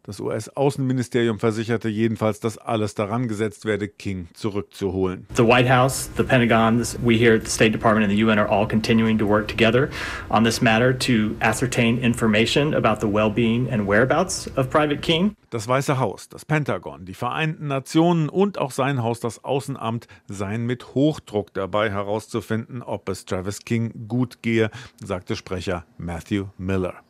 Das 0.03 0.19
US-Außenministerium 0.19 1.39
versicherte 1.39 1.89
jedenfalls, 1.89 2.39
dass 2.39 2.57
alles 2.57 2.95
daran 2.95 3.27
gesetzt 3.27 3.65
werde, 3.65 3.87
King 3.87 4.27
zurückzuholen. 4.33 5.27
The 5.35 5.43
White 5.43 5.73
House, 5.73 6.09
the 6.17 6.23
Pentagon, 6.23 6.79
we 7.03 7.15
here 7.15 7.35
at 7.35 7.43
the 7.45 7.49
State 7.49 7.71
Department 7.71 8.09
and 8.09 8.11
the 8.11 8.23
UN 8.23 8.37
are 8.37 8.49
all 8.49 8.67
continuing 8.67 9.17
to 9.17 9.25
work 9.25 9.47
together 9.47 9.89
on 10.29 10.43
this 10.43 10.61
matter 10.61 10.97
to 10.99 11.35
ascertain 11.41 11.97
information 11.99 12.73
about 12.73 12.99
the 12.99 13.11
well-being 13.11 13.69
and 13.69 13.87
whereabouts 13.87 14.47
of 14.57 14.69
Private 14.69 15.01
King. 15.01 15.35
Das 15.49 15.67
Weiße 15.67 15.99
Haus, 15.99 16.29
das 16.29 16.45
Pentagon, 16.45 17.05
die 17.05 17.13
Vereinten 17.13 17.67
Nationen 17.67 18.27
und 18.27 18.57
auch 18.57 18.71
sein 18.71 19.03
Haus, 19.03 19.19
das 19.19 19.43
Außenamt, 19.43 20.07
seien 20.27 20.65
mit 20.65 20.95
Hochdruck 20.95 21.53
dabei 21.53 21.91
herauszufinden, 21.91 22.81
ob 22.81 23.07
es 23.07 23.25
Travis 23.25 23.59
King 23.59 24.07
gut 24.07 24.41
gehe, 24.41 24.71
sagte 25.03 25.35
Sprecher 25.35 25.85
Matthew 25.97 26.47
Miller. 26.57 27.02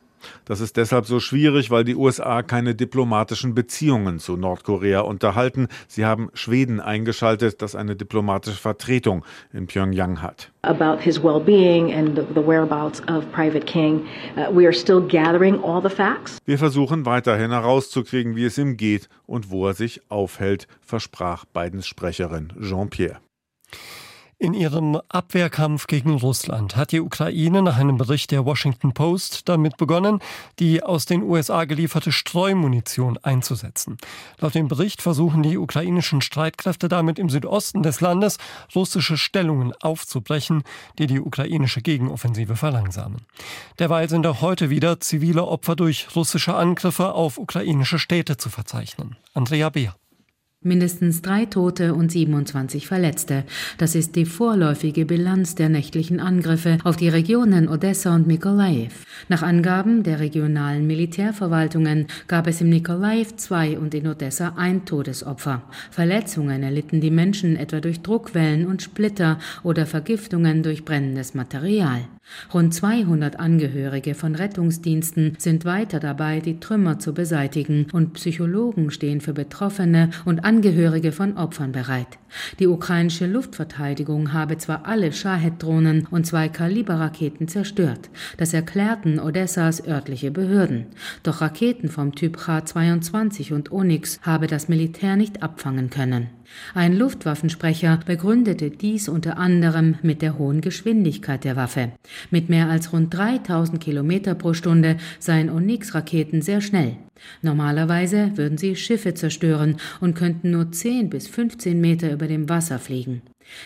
Das 0.45 0.59
ist 0.61 0.77
deshalb 0.77 1.05
so 1.05 1.19
schwierig, 1.19 1.71
weil 1.71 1.83
die 1.83 1.95
USA 1.95 2.41
keine 2.41 2.75
diplomatischen 2.75 3.55
Beziehungen 3.55 4.19
zu 4.19 4.37
Nordkorea 4.37 5.01
unterhalten. 5.01 5.67
Sie 5.87 6.05
haben 6.05 6.29
Schweden 6.33 6.79
eingeschaltet, 6.79 7.61
das 7.61 7.75
eine 7.75 7.95
diplomatische 7.95 8.57
Vertretung 8.57 9.23
in 9.53 9.67
Pyongyang 9.67 10.21
hat. 10.21 10.51
About 10.63 11.01
his 11.01 11.21
well-being 11.21 11.93
and 11.93 12.15
the, 12.15 12.41
whereabouts 12.41 13.01
of 13.09 13.29
Private 13.31 13.65
King, 13.65 14.05
uh, 14.37 14.49
we 14.49 14.65
are 14.65 14.73
still 14.73 15.01
gathering 15.01 15.61
all 15.61 15.81
the 15.81 15.93
facts. 15.93 16.37
Wir 16.45 16.57
versuchen 16.57 17.05
weiterhin 17.05 17.51
herauszukriegen, 17.51 18.35
wie 18.35 18.45
es 18.45 18.57
ihm 18.57 18.77
geht 18.77 19.09
und 19.25 19.49
wo 19.49 19.67
er 19.67 19.73
sich 19.73 20.01
aufhält, 20.09 20.67
versprach 20.81 21.45
Bidens 21.45 21.85
Sprecherin 21.87 22.53
Jean-Pierre. 22.61 23.19
In 24.43 24.53
ihrem 24.53 24.99
Abwehrkampf 25.07 25.87
gegen 25.87 26.15
Russland 26.15 26.75
hat 26.75 26.91
die 26.91 26.99
Ukraine 26.99 27.61
nach 27.61 27.77
einem 27.77 27.97
Bericht 27.97 28.29
der 28.29 28.43
Washington 28.43 28.93
Post 28.93 29.47
damit 29.47 29.77
begonnen, 29.77 30.19
die 30.59 30.83
aus 30.83 31.05
den 31.05 31.23
USA 31.23 31.63
gelieferte 31.63 32.11
Streumunition 32.11 33.17
einzusetzen. 33.19 33.95
Laut 34.41 34.53
dem 34.53 34.67
Bericht 34.67 35.01
versuchen 35.01 35.43
die 35.43 35.57
ukrainischen 35.57 36.19
Streitkräfte 36.19 36.89
damit 36.89 37.19
im 37.19 37.29
Südosten 37.29 37.83
des 37.83 38.01
Landes 38.01 38.37
russische 38.75 39.15
Stellungen 39.15 39.71
aufzubrechen, 39.81 40.63
die 40.99 41.07
die 41.07 41.21
ukrainische 41.21 41.81
Gegenoffensive 41.81 42.57
verlangsamen. 42.57 43.21
Derweil 43.79 44.09
sind 44.09 44.27
auch 44.27 44.41
heute 44.41 44.69
wieder 44.69 44.99
zivile 44.99 45.47
Opfer 45.47 45.77
durch 45.77 46.13
russische 46.17 46.53
Angriffe 46.53 47.13
auf 47.13 47.37
ukrainische 47.37 47.97
Städte 47.97 48.35
zu 48.35 48.49
verzeichnen. 48.49 49.15
Andrea 49.33 49.69
Beer. 49.69 49.95
Mindestens 50.63 51.21
drei 51.21 51.45
Tote 51.45 51.93
und 51.93 52.11
27 52.11 52.87
Verletzte. 52.87 53.43
Das 53.77 53.95
ist 53.95 54.15
die 54.15 54.25
vorläufige 54.25 55.05
Bilanz 55.05 55.55
der 55.55 55.69
nächtlichen 55.69 56.19
Angriffe 56.19 56.77
auf 56.83 56.95
die 56.95 57.09
Regionen 57.09 57.67
Odessa 57.67 58.15
und 58.15 58.27
Mikolajew. 58.27 58.91
Nach 59.27 59.43
Angaben 59.43 60.03
der 60.03 60.19
regionalen 60.19 60.87
Militärverwaltungen 60.87 62.07
gab 62.27 62.47
es 62.47 62.61
im 62.61 62.69
Nikolajew 62.69 63.35
zwei 63.35 63.77
und 63.77 63.93
in 63.93 64.07
Odessa 64.07 64.53
ein 64.55 64.85
Todesopfer. 64.85 65.63
Verletzungen 65.91 66.63
erlitten 66.63 67.01
die 67.01 67.11
Menschen 67.11 67.57
etwa 67.57 67.81
durch 67.81 68.01
Druckwellen 68.01 68.65
und 68.65 68.81
Splitter 68.81 69.39
oder 69.63 69.85
Vergiftungen 69.85 70.63
durch 70.63 70.85
brennendes 70.85 71.33
Material. 71.33 72.05
Rund 72.53 72.73
200 72.73 73.39
Angehörige 73.39 74.15
von 74.15 74.35
Rettungsdiensten 74.35 75.35
sind 75.37 75.65
weiter 75.65 75.99
dabei, 75.99 76.39
die 76.39 76.59
Trümmer 76.59 76.99
zu 76.99 77.13
beseitigen 77.13 77.87
und 77.91 78.13
Psychologen 78.13 78.91
stehen 78.91 79.21
für 79.21 79.33
Betroffene 79.33 80.09
und 80.25 80.45
Angehörige 80.45 81.11
von 81.11 81.37
Opfern 81.37 81.71
bereit. 81.71 82.19
Die 82.59 82.67
ukrainische 82.67 83.25
Luftverteidigung 83.25 84.33
habe 84.33 84.57
zwar 84.57 84.85
alle 84.85 85.11
Shahed-Drohnen 85.11 86.07
und 86.09 86.25
zwei 86.25 86.49
Kaliberraketen 86.49 87.47
zerstört. 87.47 88.09
Das 88.37 88.53
erklärten 88.53 89.19
Odessas 89.19 89.85
örtliche 89.87 90.31
Behörden. 90.31 90.87
Doch 91.23 91.41
Raketen 91.41 91.89
vom 91.89 92.15
Typ 92.15 92.37
K-22 92.37 93.53
und 93.53 93.71
Onyx 93.71 94.19
habe 94.21 94.47
das 94.47 94.69
Militär 94.69 95.15
nicht 95.15 95.43
abfangen 95.43 95.89
können. 95.89 96.29
Ein 96.73 96.95
Luftwaffensprecher 96.95 97.99
begründete 98.05 98.69
dies 98.69 99.09
unter 99.09 99.37
anderem 99.37 99.95
mit 100.01 100.21
der 100.21 100.37
hohen 100.37 100.61
Geschwindigkeit 100.61 101.43
der 101.43 101.55
Waffe. 101.55 101.91
Mit 102.31 102.49
mehr 102.49 102.69
als 102.69 102.93
rund 102.93 103.13
3000 103.13 103.81
Kilometer 103.81 104.35
pro 104.35 104.53
Stunde 104.53 104.97
seien 105.19 105.49
Onyx-Raketen 105.49 106.41
sehr 106.41 106.61
schnell. 106.61 106.97
Normalerweise 107.41 108.31
würden 108.35 108.57
sie 108.57 108.75
Schiffe 108.75 109.13
zerstören 109.13 109.77
und 110.01 110.15
könnten 110.15 110.51
nur 110.51 110.71
10 110.71 111.09
bis 111.09 111.27
15 111.27 111.79
Meter 111.79 112.11
über 112.11 112.27
dem 112.27 112.49
Wasser 112.49 112.79
fliegen. 112.79 113.21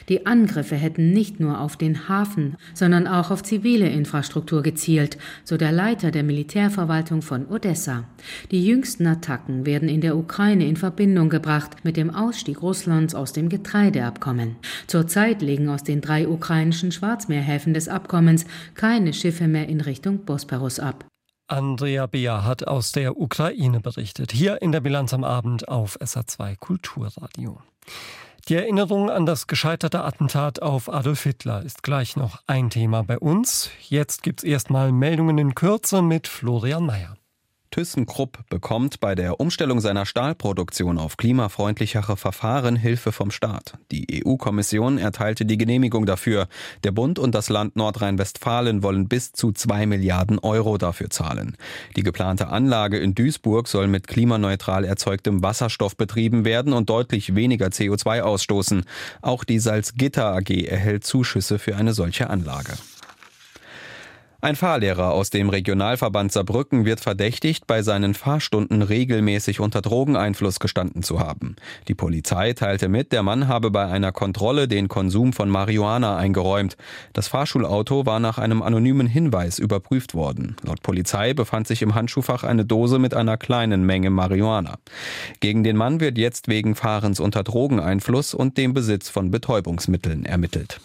Die 0.09 0.25
Angriffe 0.25 0.75
hätten 0.75 1.11
nicht 1.11 1.39
nur 1.39 1.59
auf 1.61 1.77
den 1.77 2.09
Hafen, 2.09 2.57
sondern 2.73 3.07
auch 3.07 3.31
auf 3.31 3.43
zivile 3.43 3.87
Infrastruktur 3.87 4.63
gezielt, 4.63 5.17
so 5.43 5.57
der 5.57 5.71
Leiter 5.71 6.11
der 6.11 6.23
Militärverwaltung 6.23 7.21
von 7.21 7.45
Odessa. 7.47 8.05
Die 8.51 8.65
jüngsten 8.65 9.05
Attacken 9.05 9.65
werden 9.65 9.89
in 9.89 10.01
der 10.01 10.17
Ukraine 10.17 10.67
in 10.67 10.77
Verbindung 10.77 11.29
gebracht 11.29 11.83
mit 11.83 11.97
dem 11.97 12.09
Ausstieg 12.09 12.61
Russlands 12.61 13.15
aus 13.15 13.33
dem 13.33 13.49
Getreideabkommen. 13.49 14.55
Zurzeit 14.87 15.41
legen 15.41 15.69
aus 15.69 15.83
den 15.83 16.01
drei 16.01 16.27
ukrainischen 16.27 16.91
Schwarzmeerhäfen 16.91 17.73
des 17.73 17.87
Abkommens 17.87 18.45
keine 18.75 19.13
Schiffe 19.13 19.47
mehr 19.47 19.69
in 19.69 19.81
Richtung 19.81 20.25
Bosporus 20.25 20.79
ab. 20.79 21.05
Andrea 21.47 22.07
Beer 22.07 22.43
hat 22.43 22.67
aus 22.67 22.91
der 22.91 23.17
Ukraine 23.17 23.79
berichtet, 23.79 24.31
hier 24.31 24.61
in 24.61 24.73
der 24.73 24.81
Bilanz 24.81 25.13
am 25.13 25.23
Abend 25.23 25.67
auf 25.69 25.99
SA2 26.01 26.57
Kulturradio. 26.57 27.61
Die 28.49 28.55
Erinnerung 28.55 29.09
an 29.09 29.25
das 29.25 29.47
gescheiterte 29.47 30.03
Attentat 30.03 30.61
auf 30.61 30.91
Adolf 30.91 31.23
Hitler 31.23 31.63
ist 31.63 31.83
gleich 31.83 32.15
noch 32.15 32.41
ein 32.47 32.69
Thema 32.69 33.03
bei 33.03 33.17
uns. 33.17 33.71
Jetzt 33.87 34.23
gibt's 34.23 34.43
erstmal 34.43 34.91
Meldungen 34.91 35.37
in 35.37 35.55
Kürze 35.55 36.01
mit 36.01 36.27
Florian 36.27 36.85
Mayer. 36.85 37.17
ThyssenKrupp 37.71 38.49
bekommt 38.49 38.99
bei 38.99 39.15
der 39.15 39.39
Umstellung 39.39 39.79
seiner 39.79 40.05
Stahlproduktion 40.05 40.97
auf 40.97 41.17
klimafreundlichere 41.17 42.17
Verfahren 42.17 42.75
Hilfe 42.75 43.11
vom 43.11 43.31
Staat. 43.31 43.73
Die 43.91 44.23
EU-Kommission 44.25 44.97
erteilte 44.97 45.45
die 45.45 45.57
Genehmigung 45.57 46.05
dafür. 46.05 46.47
Der 46.83 46.91
Bund 46.91 47.19
und 47.19 47.35
das 47.35 47.49
Land 47.49 47.75
Nordrhein-Westfalen 47.75 48.83
wollen 48.83 49.07
bis 49.07 49.31
zu 49.31 49.51
zwei 49.51 49.85
Milliarden 49.85 50.39
Euro 50.39 50.77
dafür 50.77 51.09
zahlen. 51.09 51.57
Die 51.95 52.03
geplante 52.03 52.47
Anlage 52.47 52.97
in 52.97 53.15
Duisburg 53.15 53.67
soll 53.67 53.87
mit 53.87 54.07
klimaneutral 54.07 54.85
erzeugtem 54.85 55.43
Wasserstoff 55.43 55.95
betrieben 55.95 56.45
werden 56.45 56.73
und 56.73 56.89
deutlich 56.89 57.35
weniger 57.35 57.67
CO2 57.67 58.21
ausstoßen. 58.21 58.83
Auch 59.21 59.43
die 59.43 59.59
Salzgitter 59.59 60.35
AG 60.35 60.49
erhält 60.49 61.03
Zuschüsse 61.03 61.59
für 61.59 61.75
eine 61.75 61.93
solche 61.93 62.29
Anlage. 62.29 62.73
Ein 64.47 64.55
Fahrlehrer 64.55 65.11
aus 65.11 65.29
dem 65.29 65.49
Regionalverband 65.49 66.31
Saarbrücken 66.31 66.85
wird 66.85 67.01
verdächtigt, 67.01 67.67
bei 67.67 67.81
seinen 67.81 68.13
Fahrstunden 68.13 68.81
regelmäßig 68.81 69.59
unter 69.59 69.81
Drogeneinfluss 69.81 70.61
gestanden 70.61 71.03
zu 71.03 71.19
haben. 71.19 71.57
Die 71.89 71.95
Polizei 71.95 72.53
teilte 72.53 72.87
mit, 72.87 73.11
der 73.11 73.23
Mann 73.23 73.49
habe 73.49 73.71
bei 73.71 73.87
einer 73.87 74.13
Kontrolle 74.13 74.69
den 74.69 74.87
Konsum 74.87 75.33
von 75.33 75.49
Marihuana 75.49 76.15
eingeräumt. 76.15 76.77
Das 77.11 77.27
Fahrschulauto 77.27 78.05
war 78.05 78.21
nach 78.21 78.37
einem 78.37 78.61
anonymen 78.61 79.07
Hinweis 79.07 79.59
überprüft 79.59 80.13
worden. 80.13 80.55
Laut 80.63 80.81
Polizei 80.81 81.33
befand 81.33 81.67
sich 81.67 81.81
im 81.81 81.93
Handschuhfach 81.93 82.45
eine 82.45 82.63
Dose 82.63 82.99
mit 82.99 83.13
einer 83.13 83.35
kleinen 83.35 83.85
Menge 83.85 84.11
Marihuana. 84.11 84.77
Gegen 85.41 85.65
den 85.65 85.75
Mann 85.75 85.99
wird 85.99 86.17
jetzt 86.17 86.47
wegen 86.47 86.75
Fahrens 86.75 87.19
unter 87.19 87.43
Drogeneinfluss 87.43 88.33
und 88.33 88.57
dem 88.57 88.73
Besitz 88.73 89.09
von 89.09 89.29
Betäubungsmitteln 89.29 90.23
ermittelt. 90.23 90.79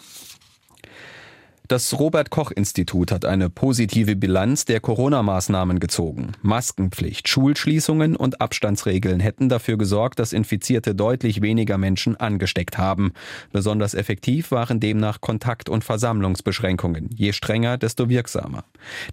Das 1.73 1.97
Robert 1.97 2.29
Koch 2.29 2.51
Institut 2.51 3.11
hat 3.11 3.25
eine 3.25 3.49
positive 3.49 4.15
Bilanz 4.15 4.65
der 4.65 4.79
Corona-Maßnahmen 4.79 5.79
gezogen. 5.79 6.33
Maskenpflicht, 6.43 7.27
Schulschließungen 7.27 8.15
und 8.15 8.41
Abstandsregeln 8.41 9.19
hätten 9.19 9.49
dafür 9.49 9.79
gesorgt, 9.79 10.19
dass 10.19 10.33
Infizierte 10.33 10.93
deutlich 10.93 11.41
weniger 11.41 11.79
Menschen 11.79 12.15
angesteckt 12.15 12.77
haben. 12.77 13.13
Besonders 13.51 13.95
effektiv 13.95 14.51
waren 14.51 14.79
demnach 14.79 15.19
Kontakt- 15.19 15.67
und 15.67 15.83
Versammlungsbeschränkungen. 15.83 17.09
Je 17.11 17.33
strenger, 17.33 17.79
desto 17.79 18.07
wirksamer. 18.07 18.65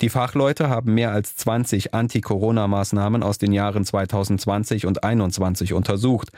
Die 0.02 0.10
Fachleute 0.10 0.68
haben 0.68 0.92
mehr 0.92 1.12
als 1.12 1.36
20 1.36 1.94
Anti-Corona-Maßnahmen 1.94 3.22
aus 3.22 3.38
den 3.38 3.52
Jahren 3.52 3.86
2020 3.86 4.84
und 4.84 4.96
2021 4.96 5.72
untersucht. 5.72 6.28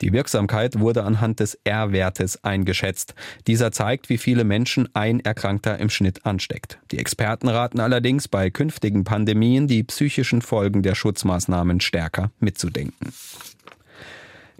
Die 0.00 0.12
Wirksamkeit 0.12 0.78
wurde 0.78 1.02
anhand 1.02 1.40
des 1.40 1.58
R-Wertes 1.64 2.44
eingeschätzt. 2.44 3.16
Dieser 3.48 3.72
zeigt, 3.72 4.10
wie 4.10 4.18
viele 4.18 4.44
Menschen 4.44 4.88
ein 4.94 5.18
Erkrankter 5.18 5.71
Alter 5.72 5.82
im 5.82 5.90
Schnitt 5.90 6.24
ansteckt. 6.26 6.78
Die 6.90 6.98
Experten 6.98 7.48
raten 7.48 7.80
allerdings 7.80 8.28
bei 8.28 8.50
künftigen 8.50 9.04
Pandemien 9.04 9.66
die 9.66 9.82
psychischen 9.82 10.42
Folgen 10.42 10.82
der 10.82 10.94
Schutzmaßnahmen 10.94 11.80
stärker 11.80 12.30
mitzudenken. 12.40 13.12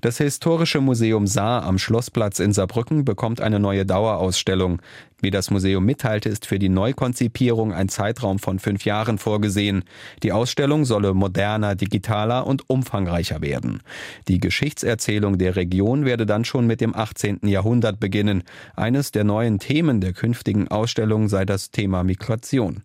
Das 0.01 0.19
Historische 0.19 0.81
Museum 0.81 1.27
Saar 1.29 1.63
am 1.63 1.79
Schlossplatz 1.79 2.41
in 2.41 2.53
Saarbrücken 2.53 3.05
bekommt 3.05 3.41
eine 3.41 3.61
neue 3.61 3.87
Dauerausstellung. 3.87 4.83
Wie 5.23 5.31
das 5.31 5.53
Museum 5.53 5.85
mitteilte, 5.85 6.29
ist 6.29 6.47
für 6.47 6.59
die 6.59 6.69
Neukonzipierung 6.69 7.73
ein 7.73 7.89
Zeitraum 7.89 8.41
von 8.41 8.59
fünf 8.59 8.85
Jahren 8.85 9.19
vorgesehen. 9.19 9.85
Die 10.25 10.33
Ausstellung 10.33 10.85
solle 10.85 11.15
moderner, 11.15 11.77
digitaler 11.77 12.45
und 12.45 12.69
umfangreicher 12.69 13.41
werden. 13.41 13.83
Die 14.27 14.41
Geschichtserzählung 14.41 15.39
der 15.39 15.55
Region 15.55 16.05
werde 16.05 16.27
dann 16.27 16.45
schon 16.45 16.67
mit 16.67 16.81
dem 16.81 16.97
18. 16.97 17.39
Jahrhundert 17.45 18.01
beginnen. 18.01 18.43
Eines 18.75 19.13
der 19.13 19.23
neuen 19.23 19.61
Themen 19.61 20.01
der 20.01 20.13
künftigen 20.13 20.67
Ausstellung 20.67 21.29
sei 21.29 21.45
das 21.45 21.71
Thema 21.71 22.03
Migration. 22.03 22.83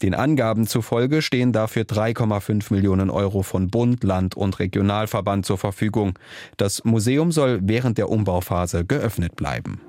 Den 0.00 0.14
Angaben 0.14 0.66
zufolge 0.66 1.20
stehen 1.20 1.52
dafür 1.52 1.82
3,5 1.82 2.72
Millionen 2.72 3.10
Euro 3.10 3.42
von 3.42 3.68
Bund, 3.68 4.02
Land 4.04 4.38
und 4.38 4.58
Regionalverband 4.58 5.44
zur 5.44 5.58
Verfügung. 5.58 6.18
Das 6.56 6.82
Museum 6.84 7.30
soll 7.30 7.60
während 7.62 7.98
der 7.98 8.08
Umbauphase 8.08 8.86
geöffnet 8.86 9.36
bleiben. 9.36 9.82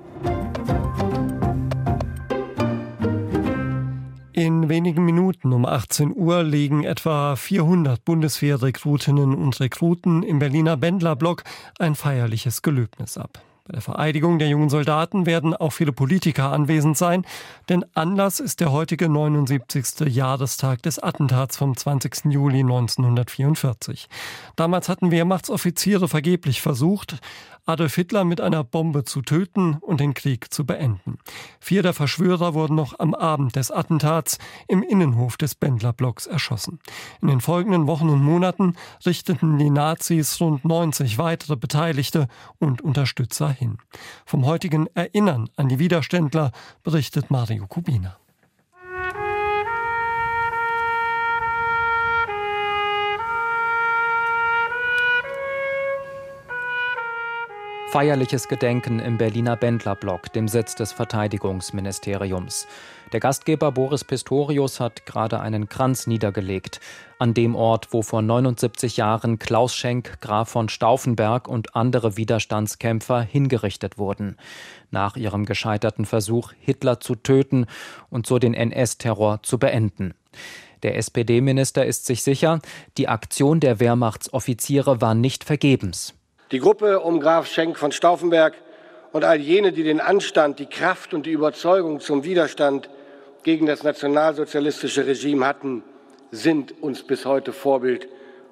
In 4.36 4.68
wenigen 4.68 5.06
Minuten 5.06 5.54
um 5.54 5.64
18 5.64 6.14
Uhr 6.14 6.42
legen 6.42 6.84
etwa 6.84 7.36
400 7.36 8.04
Bundeswehrrekrutinnen 8.04 9.34
und 9.34 9.58
Rekruten 9.60 10.22
im 10.22 10.40
Berliner 10.40 10.76
Bendlerblock 10.76 11.42
ein 11.78 11.94
feierliches 11.94 12.60
Gelöbnis 12.60 13.16
ab. 13.16 13.40
Bei 13.64 13.72
der 13.72 13.80
Vereidigung 13.80 14.38
der 14.38 14.48
jungen 14.48 14.68
Soldaten 14.68 15.24
werden 15.24 15.56
auch 15.56 15.72
viele 15.72 15.92
Politiker 15.92 16.52
anwesend 16.52 16.98
sein, 16.98 17.24
denn 17.70 17.82
Anlass 17.94 18.38
ist 18.38 18.60
der 18.60 18.72
heutige 18.72 19.08
79. 19.08 20.14
Jahrestag 20.14 20.82
des 20.82 20.98
Attentats 20.98 21.56
vom 21.56 21.74
20. 21.74 22.26
Juli 22.26 22.60
1944. 22.60 24.06
Damals 24.54 24.90
hatten 24.90 25.10
Wehrmachtsoffiziere 25.10 26.08
vergeblich 26.08 26.60
versucht, 26.60 27.16
Adolf 27.66 27.96
Hitler 27.96 28.24
mit 28.24 28.40
einer 28.40 28.62
Bombe 28.62 29.04
zu 29.04 29.22
töten 29.22 29.74
und 29.80 29.98
den 29.98 30.14
Krieg 30.14 30.54
zu 30.54 30.64
beenden. 30.64 31.18
Vier 31.58 31.82
der 31.82 31.92
Verschwörer 31.92 32.54
wurden 32.54 32.76
noch 32.76 32.98
am 33.00 33.12
Abend 33.12 33.56
des 33.56 33.72
Attentats 33.72 34.38
im 34.68 34.84
Innenhof 34.84 35.36
des 35.36 35.56
Bendlerblocks 35.56 36.26
erschossen. 36.26 36.78
In 37.20 37.28
den 37.28 37.40
folgenden 37.40 37.88
Wochen 37.88 38.08
und 38.08 38.22
Monaten 38.22 38.76
richteten 39.04 39.58
die 39.58 39.70
Nazis 39.70 40.40
rund 40.40 40.64
90 40.64 41.18
weitere 41.18 41.56
Beteiligte 41.56 42.28
und 42.58 42.82
Unterstützer 42.82 43.50
hin. 43.50 43.78
Vom 44.24 44.46
heutigen 44.46 44.86
Erinnern 44.94 45.50
an 45.56 45.68
die 45.68 45.80
Widerständler 45.80 46.52
berichtet 46.84 47.30
Mario 47.30 47.66
Kubina. 47.66 48.16
Feierliches 57.88 58.48
Gedenken 58.48 58.98
im 58.98 59.16
Berliner 59.16 59.54
Bendlerblock, 59.54 60.32
dem 60.32 60.48
Sitz 60.48 60.74
des 60.74 60.92
Verteidigungsministeriums. 60.92 62.66
Der 63.12 63.20
Gastgeber 63.20 63.70
Boris 63.70 64.02
Pistorius 64.02 64.80
hat 64.80 65.06
gerade 65.06 65.38
einen 65.38 65.68
Kranz 65.68 66.08
niedergelegt, 66.08 66.80
an 67.20 67.32
dem 67.32 67.54
Ort, 67.54 67.92
wo 67.92 68.02
vor 68.02 68.22
79 68.22 68.96
Jahren 68.96 69.38
Klaus 69.38 69.76
Schenk, 69.76 70.20
Graf 70.20 70.50
von 70.50 70.68
Stauffenberg 70.68 71.46
und 71.46 71.76
andere 71.76 72.16
Widerstandskämpfer 72.16 73.22
hingerichtet 73.22 73.98
wurden, 73.98 74.36
nach 74.90 75.16
ihrem 75.16 75.46
gescheiterten 75.46 76.06
Versuch, 76.06 76.52
Hitler 76.58 76.98
zu 76.98 77.14
töten 77.14 77.66
und 78.10 78.26
so 78.26 78.40
den 78.40 78.52
NS-Terror 78.52 79.44
zu 79.44 79.58
beenden. 79.58 80.14
Der 80.82 80.96
SPD-Minister 80.98 81.86
ist 81.86 82.04
sich 82.04 82.24
sicher, 82.24 82.60
die 82.98 83.08
Aktion 83.08 83.60
der 83.60 83.78
Wehrmachtsoffiziere 83.78 85.00
war 85.00 85.14
nicht 85.14 85.44
vergebens. 85.44 86.14
Die 86.52 86.60
Gruppe 86.60 87.00
um 87.00 87.18
Graf 87.18 87.48
Schenk 87.48 87.76
von 87.76 87.90
Stauffenberg 87.90 88.54
und 89.12 89.24
all 89.24 89.40
jene, 89.40 89.72
die 89.72 89.82
den 89.82 90.00
Anstand, 90.00 90.60
die 90.60 90.66
Kraft 90.66 91.12
und 91.12 91.26
die 91.26 91.32
Überzeugung 91.32 91.98
zum 91.98 92.22
Widerstand 92.22 92.88
gegen 93.42 93.66
das 93.66 93.82
nationalsozialistische 93.82 95.08
Regime 95.08 95.44
hatten, 95.44 95.82
sind 96.30 96.80
uns 96.82 97.02
bis 97.04 97.26
heute 97.26 97.52
Vorbild 97.52 98.08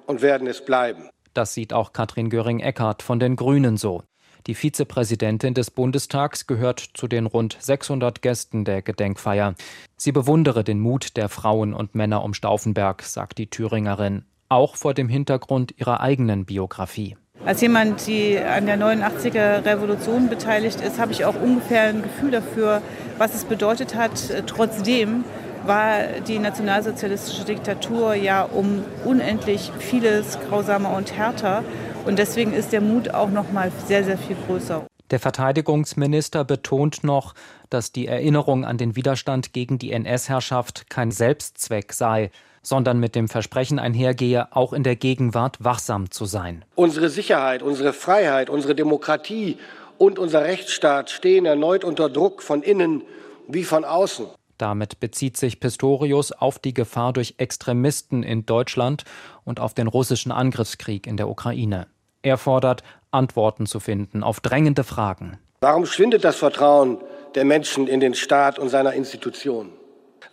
und 0.07 0.21
werden 0.21 0.47
es 0.47 0.65
bleiben. 0.65 1.09
Das 1.33 1.53
sieht 1.53 1.71
auch 1.71 1.93
Katrin 1.93 2.29
Göring-Eckardt 2.29 3.01
von 3.01 3.19
den 3.19 3.37
Grünen 3.37 3.77
so. 3.77 4.03
Die 4.45 4.55
Vizepräsidentin 4.55 5.53
des 5.53 5.71
Bundestags 5.71 6.47
gehört 6.47 6.81
zu 6.95 7.07
den 7.07 7.25
rund 7.25 7.55
600 7.59 8.21
Gästen 8.21 8.65
der 8.65 8.81
Gedenkfeier. 8.81 9.55
Sie 9.95 10.11
bewundere 10.11 10.65
den 10.65 10.81
Mut 10.81 11.15
der 11.15 11.29
Frauen 11.29 11.73
und 11.73 11.95
Männer 11.95 12.23
um 12.25 12.33
Stauffenberg, 12.33 13.03
sagt 13.03 13.37
die 13.37 13.49
Thüringerin, 13.49 14.25
auch 14.49 14.75
vor 14.75 14.93
dem 14.93 15.07
Hintergrund 15.07 15.73
ihrer 15.77 16.01
eigenen 16.01 16.45
Biografie. 16.45 17.15
Als 17.43 17.61
jemand, 17.61 18.07
die 18.07 18.39
an 18.39 18.65
der 18.65 18.77
89er 18.77 19.65
Revolution 19.65 20.29
beteiligt 20.29 20.81
ist, 20.81 20.99
habe 20.99 21.11
ich 21.11 21.25
auch 21.25 21.35
ungefähr 21.35 21.83
ein 21.83 22.01
Gefühl 22.01 22.31
dafür, 22.31 22.81
was 23.17 23.35
es 23.35 23.45
bedeutet 23.45 23.95
hat. 23.95 24.11
Trotzdem 24.47 25.25
war 25.65 26.19
die 26.27 26.39
nationalsozialistische 26.39 27.45
Diktatur 27.45 28.13
ja 28.13 28.43
um 28.43 28.83
unendlich 29.03 29.71
vieles 29.79 30.39
grausamer 30.47 30.95
und 30.95 31.15
härter. 31.15 31.63
Und 32.05 32.19
deswegen 32.19 32.53
ist 32.53 32.71
der 32.71 32.81
Mut 32.81 33.13
auch 33.13 33.29
noch 33.29 33.51
mal 33.51 33.71
sehr, 33.87 34.03
sehr 34.03 34.17
viel 34.17 34.35
größer. 34.47 34.85
Der 35.11 35.19
Verteidigungsminister 35.19 36.43
betont 36.45 37.03
noch, 37.03 37.35
dass 37.69 37.91
die 37.91 38.07
Erinnerung 38.07 38.65
an 38.65 38.77
den 38.77 38.95
Widerstand 38.95 39.53
gegen 39.53 39.77
die 39.77 39.91
NS-Herrschaft 39.91 40.89
kein 40.89 41.11
Selbstzweck 41.11 41.93
sei, 41.93 42.31
sondern 42.65 42.99
mit 42.99 43.15
dem 43.15 43.27
Versprechen 43.27 43.77
einhergehe, 43.77 44.47
auch 44.51 44.73
in 44.73 44.83
der 44.83 44.95
Gegenwart 44.95 45.63
wachsam 45.63 46.09
zu 46.09 46.25
sein. 46.25 46.65
Unsere 46.75 47.09
Sicherheit, 47.09 47.61
unsere 47.61 47.93
Freiheit, 47.93 48.49
unsere 48.49 48.73
Demokratie 48.73 49.57
und 49.97 50.17
unser 50.17 50.43
Rechtsstaat 50.43 51.09
stehen 51.09 51.45
erneut 51.45 51.83
unter 51.83 52.09
Druck 52.09 52.41
von 52.41 52.63
innen 52.63 53.03
wie 53.47 53.63
von 53.63 53.85
außen. 53.85 54.25
Damit 54.57 54.99
bezieht 54.99 55.37
sich 55.37 55.59
Pistorius 55.59 56.31
auf 56.31 56.59
die 56.59 56.73
Gefahr 56.73 57.13
durch 57.13 57.35
Extremisten 57.37 58.23
in 58.23 58.45
Deutschland 58.45 59.03
und 59.43 59.59
auf 59.59 59.73
den 59.73 59.87
russischen 59.87 60.31
Angriffskrieg 60.31 61.07
in 61.07 61.17
der 61.17 61.29
Ukraine. 61.29 61.87
Er 62.23 62.37
fordert, 62.37 62.81
Antworten 63.11 63.67
zu 63.67 63.79
finden 63.79 64.23
auf 64.23 64.39
drängende 64.39 64.83
Fragen. 64.83 65.37
Warum 65.61 65.85
schwindet 65.85 66.23
das 66.23 66.37
Vertrauen 66.37 66.97
der 67.35 67.45
Menschen 67.45 67.87
in 67.87 67.99
den 67.99 68.15
Staat 68.15 68.57
und 68.57 68.69
seiner 68.69 68.93
Institutionen? 68.93 69.71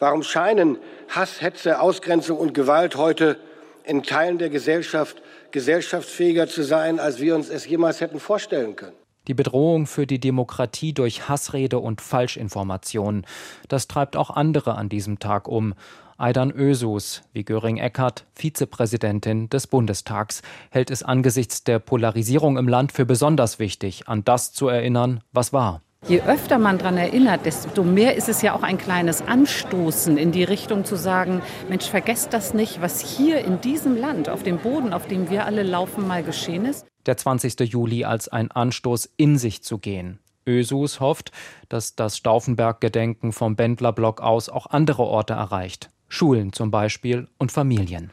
Warum 0.03 0.25
scheinen 0.25 0.79
Hass, 1.11 1.41
Hetze, 1.41 1.81
Ausgrenzung 1.81 2.37
und 2.37 2.55
Gewalt 2.55 2.97
heute 2.97 3.37
in 3.85 4.03
Teilen 4.03 4.37
der 4.37 4.51
Gesellschaft 4.51 5.23
gesellschaftsfähiger 5.53 6.49
zu 6.49 6.65
sein, 6.65 6.99
als 6.99 7.21
wir 7.21 7.37
uns 7.37 7.49
es 7.49 7.69
jemals 7.69 8.01
hätten 8.01 8.19
vorstellen 8.19 8.75
können? 8.75 8.97
Die 9.29 9.35
Bedrohung 9.35 9.87
für 9.87 10.09
die 10.09 10.19
Demokratie 10.19 10.93
durch 10.93 11.29
Hassrede 11.29 11.79
und 11.79 12.01
Falschinformation, 12.01 13.25
das 13.69 13.87
treibt 13.87 14.17
auch 14.17 14.31
andere 14.31 14.75
an 14.75 14.89
diesem 14.89 15.21
Tag 15.21 15.47
um. 15.47 15.73
Aidan 16.19 16.51
Ösus, 16.51 17.23
wie 17.33 17.45
Göring 17.45 17.77
Eckert, 17.77 18.25
Vizepräsidentin 18.35 19.51
des 19.51 19.69
Bundestags, 19.69 20.43
hält 20.71 20.91
es 20.91 21.05
angesichts 21.05 21.63
der 21.63 21.79
Polarisierung 21.79 22.57
im 22.57 22.67
Land 22.67 22.91
für 22.91 23.07
besonders 23.07 23.61
wichtig, 23.61 24.09
an 24.09 24.25
das 24.25 24.53
zu 24.53 24.67
erinnern, 24.67 25.21
was 25.31 25.53
war. 25.53 25.81
Je 26.09 26.21
öfter 26.23 26.59
man 26.59 26.79
daran 26.79 26.97
erinnert, 26.97 27.47
desto 27.47 27.85
mehr 27.85 28.17
ist 28.17 28.29
es 28.29 28.43
ja 28.43 28.55
auch 28.57 28.65
ein 28.65 28.77
kleines 28.77 29.23
Anstoßen 29.23 30.19
in 30.19 30.33
die 30.33 30.43
Richtung 30.43 30.85
zu 30.85 30.97
sagen, 30.97 31.43
Mensch, 31.69 31.85
vergesst 31.85 32.33
das 32.33 32.55
nicht, 32.55 32.83
was 32.83 33.01
hier 33.01 33.45
in 33.45 33.61
diesem 33.61 33.97
Land, 33.97 34.29
auf 34.29 34.43
dem 34.43 34.59
Boden, 34.59 34.93
auf 34.93 35.07
dem 35.07 35.31
wir 35.31 35.47
alle 35.47 35.63
laufen, 35.63 36.09
mal 36.09 36.25
geschehen 36.25 36.65
ist. 36.65 36.87
Der 37.07 37.17
20. 37.17 37.61
Juli 37.61 38.05
als 38.05 38.29
ein 38.29 38.51
Anstoß 38.51 39.11
in 39.17 39.39
sich 39.39 39.63
zu 39.63 39.79
gehen. 39.79 40.19
Ösus 40.45 40.99
hofft, 40.99 41.31
dass 41.69 41.95
das 41.95 42.17
Stauffenberg-Gedenken 42.17 43.33
vom 43.33 43.55
Bendlerblock 43.55 44.21
aus 44.21 44.49
auch 44.49 44.67
andere 44.67 45.05
Orte 45.05 45.35
erreicht. 45.35 45.89
Schulen 46.09 46.53
zum 46.53 46.73
Beispiel 46.73 47.29
und 47.39 47.53
Familien. 47.53 48.11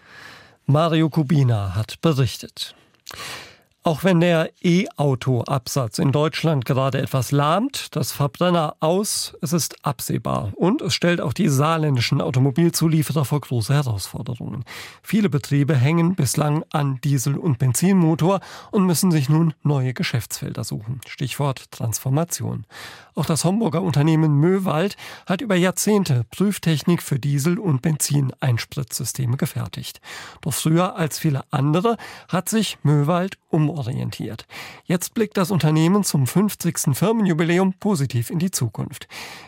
Mario 0.67 1.09
Kubina 1.09 1.73
hat 1.75 2.01
berichtet. 2.01 2.75
Auch 3.89 4.03
wenn 4.03 4.19
der 4.19 4.51
E-Auto-Absatz 4.61 5.97
in 5.97 6.11
Deutschland 6.11 6.63
gerade 6.63 7.01
etwas 7.01 7.31
lahmt, 7.31 7.95
das 7.95 8.11
Verbrenner 8.11 8.75
aus, 8.81 9.35
es 9.41 9.51
ist 9.51 9.83
absehbar. 9.83 10.51
Und 10.53 10.83
es 10.83 10.93
stellt 10.93 11.19
auch 11.19 11.33
die 11.33 11.47
saarländischen 11.47 12.21
Automobilzulieferer 12.21 13.25
vor 13.25 13.41
große 13.41 13.73
Herausforderungen. 13.73 14.63
Viele 15.01 15.27
Betriebe 15.27 15.75
hängen 15.75 16.13
bislang 16.13 16.63
an 16.71 17.01
Diesel- 17.03 17.39
und 17.39 17.57
Benzinmotor 17.57 18.41
und 18.69 18.85
müssen 18.85 19.09
sich 19.09 19.27
nun 19.27 19.55
neue 19.63 19.95
Geschäftsfelder 19.95 20.63
suchen. 20.63 21.01
Stichwort 21.07 21.71
Transformation. 21.71 22.67
Auch 23.15 23.25
das 23.25 23.43
Homburger 23.43 23.81
Unternehmen 23.81 24.35
Möwald 24.39 24.97
hat 25.25 25.41
über 25.41 25.55
Jahrzehnte 25.55 26.25
Prüftechnik 26.29 27.01
für 27.01 27.17
Diesel- 27.17 27.57
und 27.57 27.81
Benzineinspritzsysteme 27.81 29.35
gefertigt. 29.35 29.99
Doch 30.41 30.53
früher 30.53 30.95
als 30.95 31.17
viele 31.17 31.41
andere 31.51 31.97
hat 32.27 32.49
sich 32.49 32.77
Möwald 32.83 33.39
umorientiert. 33.79 34.45
Jetzt 34.83 35.13
blickt 35.13 35.37
das 35.37 35.51
Unternehmen 35.51 36.03
zum 36.03 36.27
50. 36.27 36.93
Firmenjubiläum 36.93 37.73
positiv 37.73 38.29
in 38.29 38.39
die 38.39 38.51
Zukunft. 38.51 39.07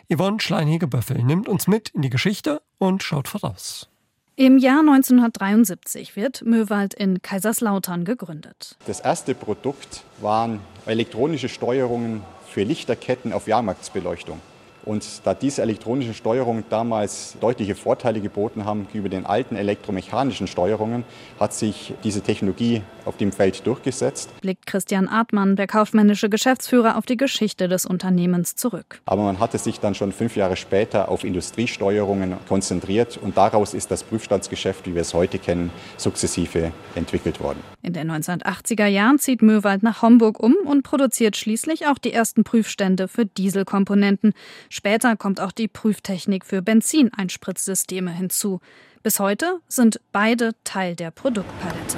Yvonne 0.09 0.39
Schleinhege-Böffel 0.39 1.21
nimmt 1.23 1.49
uns 1.49 1.67
mit 1.67 1.89
in 1.89 2.01
die 2.01 2.09
Geschichte 2.09 2.61
und 2.77 3.03
schaut 3.03 3.27
voraus. 3.27 3.89
Im 4.37 4.57
Jahr 4.57 4.79
1973 4.79 6.15
wird 6.15 6.43
Möwald 6.45 6.93
in 6.93 7.21
Kaiserslautern 7.21 8.05
gegründet. 8.05 8.77
Das 8.87 9.01
erste 9.01 9.35
Produkt 9.35 10.03
waren 10.21 10.61
elektronische 10.85 11.49
Steuerungen 11.49 12.23
für 12.47 12.63
Lichterketten 12.63 13.33
auf 13.33 13.47
Jahrmarktsbeleuchtung. 13.47 14.39
Und 14.83 15.05
da 15.25 15.33
diese 15.33 15.61
elektronischen 15.61 16.13
Steuerungen 16.13 16.63
damals 16.69 17.37
deutliche 17.39 17.75
Vorteile 17.75 18.21
geboten 18.21 18.65
haben 18.65 18.87
gegenüber 18.87 19.09
den 19.09 19.25
alten 19.25 19.55
elektromechanischen 19.55 20.47
Steuerungen, 20.47 21.03
hat 21.39 21.53
sich 21.53 21.93
diese 22.03 22.21
Technologie 22.21 22.81
auf 23.05 23.17
dem 23.17 23.31
Feld 23.31 23.65
durchgesetzt. 23.65 24.29
Blickt 24.41 24.65
Christian 24.65 25.07
Artmann, 25.07 25.55
der 25.55 25.67
kaufmännische 25.67 26.29
Geschäftsführer, 26.29 26.97
auf 26.97 27.05
die 27.05 27.17
Geschichte 27.17 27.67
des 27.67 27.85
Unternehmens 27.85 28.55
zurück. 28.55 29.01
Aber 29.05 29.23
man 29.23 29.39
hatte 29.39 29.57
sich 29.57 29.79
dann 29.79 29.95
schon 29.95 30.11
fünf 30.11 30.35
Jahre 30.35 30.55
später 30.55 31.09
auf 31.09 31.23
Industriesteuerungen 31.23 32.35
konzentriert 32.47 33.17
und 33.21 33.37
daraus 33.37 33.73
ist 33.73 33.91
das 33.91 34.03
Prüfstandsgeschäft, 34.03 34.87
wie 34.87 34.95
wir 34.95 35.01
es 35.01 35.13
heute 35.13 35.39
kennen, 35.39 35.71
sukzessive 35.97 36.71
entwickelt 36.95 37.39
worden. 37.39 37.59
In 37.81 37.93
den 37.93 38.11
1980er 38.11 38.85
Jahren 38.85 39.17
zieht 39.17 39.41
Möwald 39.41 39.83
nach 39.83 40.01
Homburg 40.01 40.39
um 40.39 40.55
und 40.65 40.83
produziert 40.83 41.35
schließlich 41.37 41.87
auch 41.87 41.97
die 41.97 42.13
ersten 42.13 42.43
Prüfstände 42.43 43.07
für 43.07 43.25
Dieselkomponenten. 43.25 44.33
Später 44.73 45.17
kommt 45.17 45.41
auch 45.41 45.51
die 45.51 45.67
Prüftechnik 45.67 46.45
für 46.45 46.61
Benzineinspritzsysteme 46.61 48.09
hinzu. 48.09 48.61
Bis 49.03 49.19
heute 49.19 49.59
sind 49.67 49.99
beide 50.13 50.51
Teil 50.63 50.95
der 50.95 51.11
Produktpalette. 51.11 51.97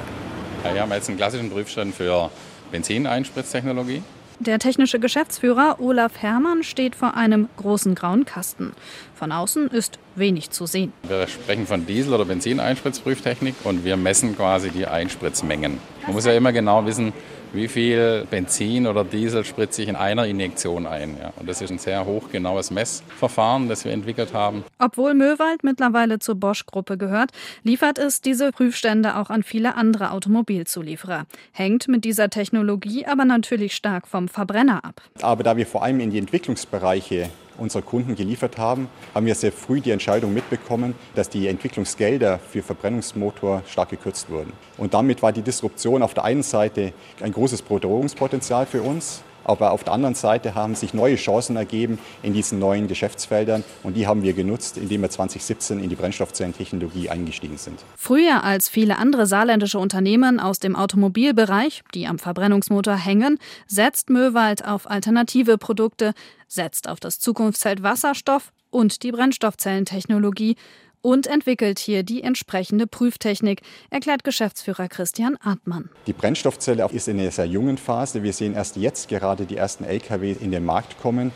Ja, 0.63 0.73
wir 0.73 0.81
haben 0.81 0.91
jetzt 0.91 1.07
einen 1.07 1.19
klassischen 1.19 1.51
Prüfstand 1.51 1.93
für 1.93 2.31
Benzineinspritztechnologie. 2.71 4.01
Der 4.39 4.57
technische 4.57 4.99
Geschäftsführer 4.99 5.77
Olaf 5.79 6.13
Herrmann 6.17 6.63
steht 6.63 6.95
vor 6.95 7.15
einem 7.15 7.47
großen 7.57 7.93
grauen 7.93 8.25
Kasten. 8.25 8.73
Von 9.13 9.31
außen 9.31 9.67
ist 9.67 9.99
wenig 10.15 10.49
zu 10.49 10.65
sehen. 10.65 10.93
Wir 11.03 11.27
sprechen 11.27 11.67
von 11.67 11.86
Diesel- 11.86 12.15
oder 12.15 12.25
Benzineinspritzprüftechnik 12.25 13.53
und 13.65 13.86
wir 13.86 13.97
messen 13.97 14.36
quasi 14.36 14.71
die 14.71 14.88
Einspritzmengen. 14.88 15.77
Man 16.07 16.13
muss 16.13 16.25
ja 16.25 16.33
immer 16.33 16.51
genau 16.51 16.83
wissen, 16.88 17.13
wie 17.53 17.67
viel 17.67 18.27
Benzin 18.29 18.87
oder 18.87 19.03
Diesel 19.03 19.45
spritze 19.45 19.83
ich 19.83 19.87
in 19.89 19.95
einer 19.95 20.25
Injektion 20.25 20.87
ein. 20.87 21.17
Ja. 21.21 21.31
Und 21.39 21.47
das 21.47 21.61
ist 21.61 21.69
ein 21.69 21.77
sehr 21.77 22.05
hochgenaues 22.05 22.71
Messverfahren, 22.71 23.69
das 23.69 23.85
wir 23.85 23.91
entwickelt 23.91 24.33
haben. 24.33 24.63
Obwohl 24.79 25.13
Möwald 25.13 25.63
mittlerweile 25.63 26.19
zur 26.19 26.35
Bosch-Gruppe 26.35 26.97
gehört, 26.97 27.31
liefert 27.63 27.99
es 27.99 28.21
diese 28.21 28.51
Prüfstände 28.51 29.15
auch 29.17 29.29
an 29.29 29.43
viele 29.43 29.75
andere 29.75 30.11
Automobilzulieferer. 30.11 31.25
Hängt 31.51 31.87
mit 31.87 32.03
dieser 32.03 32.29
Technologie 32.29 33.05
aber 33.05 33.25
natürlich 33.25 33.75
stark 33.75 34.07
vom 34.07 34.27
Verbrenner 34.27 34.83
ab. 34.83 35.01
Aber 35.21 35.43
da 35.43 35.55
wir 35.55 35.67
vor 35.67 35.83
allem 35.83 35.99
in 35.99 36.11
die 36.11 36.17
Entwicklungsbereiche 36.17 37.29
unserer 37.57 37.81
Kunden 37.81 38.15
geliefert 38.15 38.57
haben, 38.57 38.87
haben 39.13 39.25
wir 39.25 39.35
sehr 39.35 39.51
früh 39.51 39.81
die 39.81 39.91
Entscheidung 39.91 40.33
mitbekommen, 40.33 40.95
dass 41.15 41.29
die 41.29 41.47
Entwicklungsgelder 41.47 42.39
für 42.39 42.63
Verbrennungsmotor 42.63 43.63
stark 43.67 43.89
gekürzt 43.89 44.29
wurden. 44.29 44.53
Und 44.77 44.93
damit 44.93 45.21
war 45.21 45.31
die 45.31 45.41
Disruption 45.41 46.03
auf 46.03 46.13
der 46.13 46.23
einen 46.25 46.43
Seite 46.43 46.93
ein 47.21 47.31
großes 47.31 47.61
Bedrohungspotenzial 47.61 48.65
für 48.65 48.81
uns. 48.81 49.23
Aber 49.43 49.71
auf 49.71 49.84
der 49.84 49.93
anderen 49.93 50.15
Seite 50.15 50.56
haben 50.56 50.75
sich 50.75 50.93
neue 50.93 51.15
Chancen 51.15 51.56
ergeben 51.56 51.99
in 52.21 52.34
diesen 52.34 52.60
neuen 52.60 52.88
Geschäftsfeldern 52.88 53.63
und 53.84 53.95
die 53.95 54.08
haben 54.08 54.23
wir 54.23 54.34
genutzt, 54.34 54.77
indem 54.77 55.01
wir 55.01 55.10
2017 55.10 55.79
in 55.79 55.89
die 55.89 55.95
Brennstoffzellentechnologie 55.95 57.10
eingestiegen 57.10 57.58
sind. 57.58 57.84
Früher 57.95 58.43
als 58.43 58.69
viele 58.69 58.97
andere 58.97 59.25
saarländische 59.25 59.79
Unternehmen 59.79 60.39
aus 60.39 60.60
dem 60.60 60.75
Automobilbereich, 60.75 61.84
die 61.93 62.08
am 62.08 62.19
Verbrennungsmotor 62.19 62.95
hängen, 62.95 63.39
setzt 63.67 64.10
Möwald 64.10 64.65
auf 64.65 64.89
alternative 64.89 65.58
Produkte, 65.58 66.13
setzt 66.47 66.88
auf 66.88 66.99
das 66.99 67.19
Zukunftsfeld 67.19 67.84
Wasserstoff 67.84 68.51
und 68.69 69.03
die 69.03 69.12
Brennstoffzellentechnologie 69.12 70.56
und 71.03 71.27
entwickelt 71.27 71.77
hier 71.77 72.01
die 72.01 72.23
entsprechende 72.23 72.87
Prüftechnik, 72.87 73.61
erklärt 73.91 74.23
Geschäftsführer 74.23 74.87
Christian 74.87 75.37
Artmann. 75.43 75.89
Die 76.07 76.13
Brennstoffzelle 76.13 76.89
ist 76.91 77.07
in 77.07 77.19
einer 77.19 77.29
sehr 77.29 77.45
jungen 77.45 77.77
Phase. 77.77 78.23
Wir 78.23 78.33
sehen 78.33 78.55
erst 78.55 78.77
jetzt 78.77 79.09
gerade 79.09 79.45
die 79.45 79.57
ersten 79.57 79.83
Lkw 79.83 80.31
in 80.39 80.49
den 80.49 80.65
Markt 80.65 80.99
kommen 81.01 81.31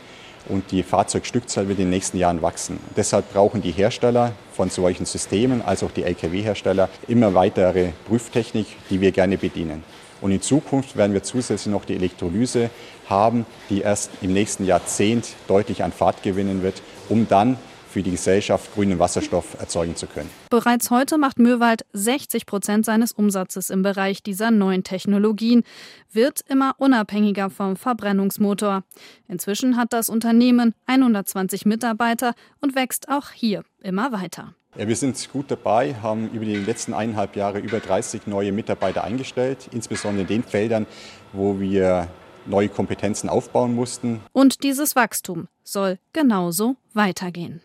und 0.48 0.72
die 0.72 0.82
Fahrzeugstückzahl 0.82 1.68
wird 1.68 1.78
in 1.78 1.84
den 1.84 1.90
nächsten 1.90 2.16
Jahren 2.16 2.40
wachsen. 2.40 2.80
Deshalb 2.96 3.30
brauchen 3.32 3.60
die 3.60 3.70
Hersteller 3.70 4.32
von 4.52 4.70
solchen 4.70 5.04
Systemen, 5.04 5.60
als 5.60 5.82
auch 5.82 5.90
die 5.90 6.02
Lkw-Hersteller, 6.02 6.88
immer 7.06 7.34
weitere 7.34 7.90
Prüftechnik, 8.06 8.66
die 8.88 9.02
wir 9.02 9.12
gerne 9.12 9.36
bedienen. 9.36 9.84
Und 10.20 10.32
in 10.32 10.42
Zukunft 10.42 10.96
werden 10.96 11.12
wir 11.12 11.22
zusätzlich 11.22 11.72
noch 11.72 11.84
die 11.84 11.94
Elektrolyse 11.94 12.70
haben, 13.08 13.46
die 13.70 13.82
erst 13.82 14.10
im 14.20 14.32
nächsten 14.32 14.64
Jahrzehnt 14.64 15.28
deutlich 15.46 15.84
an 15.84 15.92
Fahrt 15.92 16.22
gewinnen 16.22 16.62
wird, 16.62 16.82
um 17.08 17.28
dann 17.28 17.56
für 17.88 18.02
die 18.02 18.10
Gesellschaft 18.10 18.74
grünen 18.74 18.98
Wasserstoff 18.98 19.58
erzeugen 19.58 19.96
zu 19.96 20.06
können. 20.06 20.30
Bereits 20.50 20.90
heute 20.90 21.18
macht 21.18 21.38
Möwald 21.38 21.84
60 21.92 22.46
Prozent 22.46 22.84
seines 22.84 23.12
Umsatzes 23.12 23.70
im 23.70 23.82
Bereich 23.82 24.22
dieser 24.22 24.50
neuen 24.50 24.84
Technologien, 24.84 25.64
wird 26.12 26.40
immer 26.48 26.74
unabhängiger 26.78 27.50
vom 27.50 27.76
Verbrennungsmotor. 27.76 28.84
Inzwischen 29.28 29.76
hat 29.76 29.92
das 29.92 30.08
Unternehmen 30.08 30.74
120 30.86 31.66
Mitarbeiter 31.66 32.34
und 32.60 32.74
wächst 32.74 33.08
auch 33.08 33.30
hier 33.30 33.64
immer 33.82 34.12
weiter. 34.12 34.54
Ja, 34.76 34.86
wir 34.86 34.96
sind 34.96 35.28
gut 35.32 35.50
dabei, 35.50 35.94
haben 35.94 36.30
über 36.30 36.44
die 36.44 36.54
letzten 36.54 36.94
eineinhalb 36.94 37.36
Jahre 37.36 37.58
über 37.58 37.80
30 37.80 38.26
neue 38.26 38.52
Mitarbeiter 38.52 39.02
eingestellt, 39.02 39.68
insbesondere 39.72 40.22
in 40.22 40.28
den 40.28 40.42
Feldern, 40.44 40.86
wo 41.32 41.58
wir 41.58 42.08
neue 42.46 42.68
Kompetenzen 42.68 43.28
aufbauen 43.28 43.74
mussten. 43.74 44.20
Und 44.32 44.62
dieses 44.62 44.94
Wachstum 44.94 45.48
soll 45.64 45.98
genauso 46.12 46.76
weitergehen. 46.94 47.60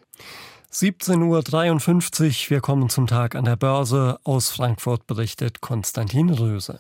17.53 0.72 2.46
Uhr, 2.46 2.50
wir 2.50 2.62
kommen 2.62 2.90
zum 2.90 3.06
Tag 3.06 3.36
an 3.36 3.46
der 3.46 3.56
Börse. 3.56 4.18
Aus 4.24 4.50
Frankfurt 4.50 5.06
berichtet 5.06 5.62
Konstantin 5.62 6.32
Röse. 6.32 6.80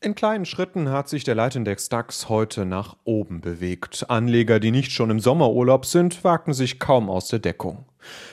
In 0.00 0.14
kleinen 0.14 0.44
Schritten 0.44 0.90
hat 0.90 1.08
sich 1.08 1.24
der 1.24 1.34
Leitindex 1.34 1.88
DAX 1.88 2.28
heute 2.28 2.64
nach 2.64 2.96
oben 3.04 3.40
bewegt. 3.40 4.06
Anleger, 4.08 4.60
die 4.60 4.70
nicht 4.70 4.92
schon 4.92 5.10
im 5.10 5.18
Sommerurlaub 5.18 5.86
sind, 5.86 6.22
wagten 6.22 6.52
sich 6.52 6.78
kaum 6.78 7.08
aus 7.10 7.28
der 7.28 7.40
Deckung. 7.40 7.84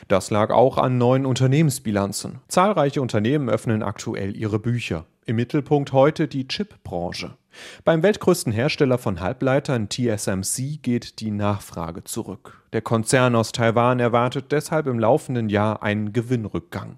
Das 0.07 0.29
lag 0.29 0.51
auch 0.51 0.77
an 0.77 0.97
neuen 0.97 1.25
Unternehmensbilanzen. 1.25 2.39
Zahlreiche 2.47 3.01
Unternehmen 3.01 3.49
öffnen 3.49 3.81
aktuell 3.81 4.35
ihre 4.35 4.59
Bücher. 4.59 5.05
Im 5.25 5.37
Mittelpunkt 5.37 5.91
heute 5.91 6.27
die 6.27 6.47
Chipbranche. 6.47 7.35
Beim 7.83 8.03
weltgrößten 8.03 8.51
Hersteller 8.51 8.97
von 8.97 9.19
Halbleitern 9.19 9.89
TSMC 9.89 10.81
geht 10.81 11.19
die 11.19 11.31
Nachfrage 11.31 12.03
zurück. 12.03 12.61
Der 12.73 12.81
Konzern 12.81 13.35
aus 13.35 13.51
Taiwan 13.51 13.99
erwartet 13.99 14.51
deshalb 14.51 14.87
im 14.87 14.99
laufenden 14.99 15.49
Jahr 15.49 15.83
einen 15.83 16.13
Gewinnrückgang. 16.13 16.97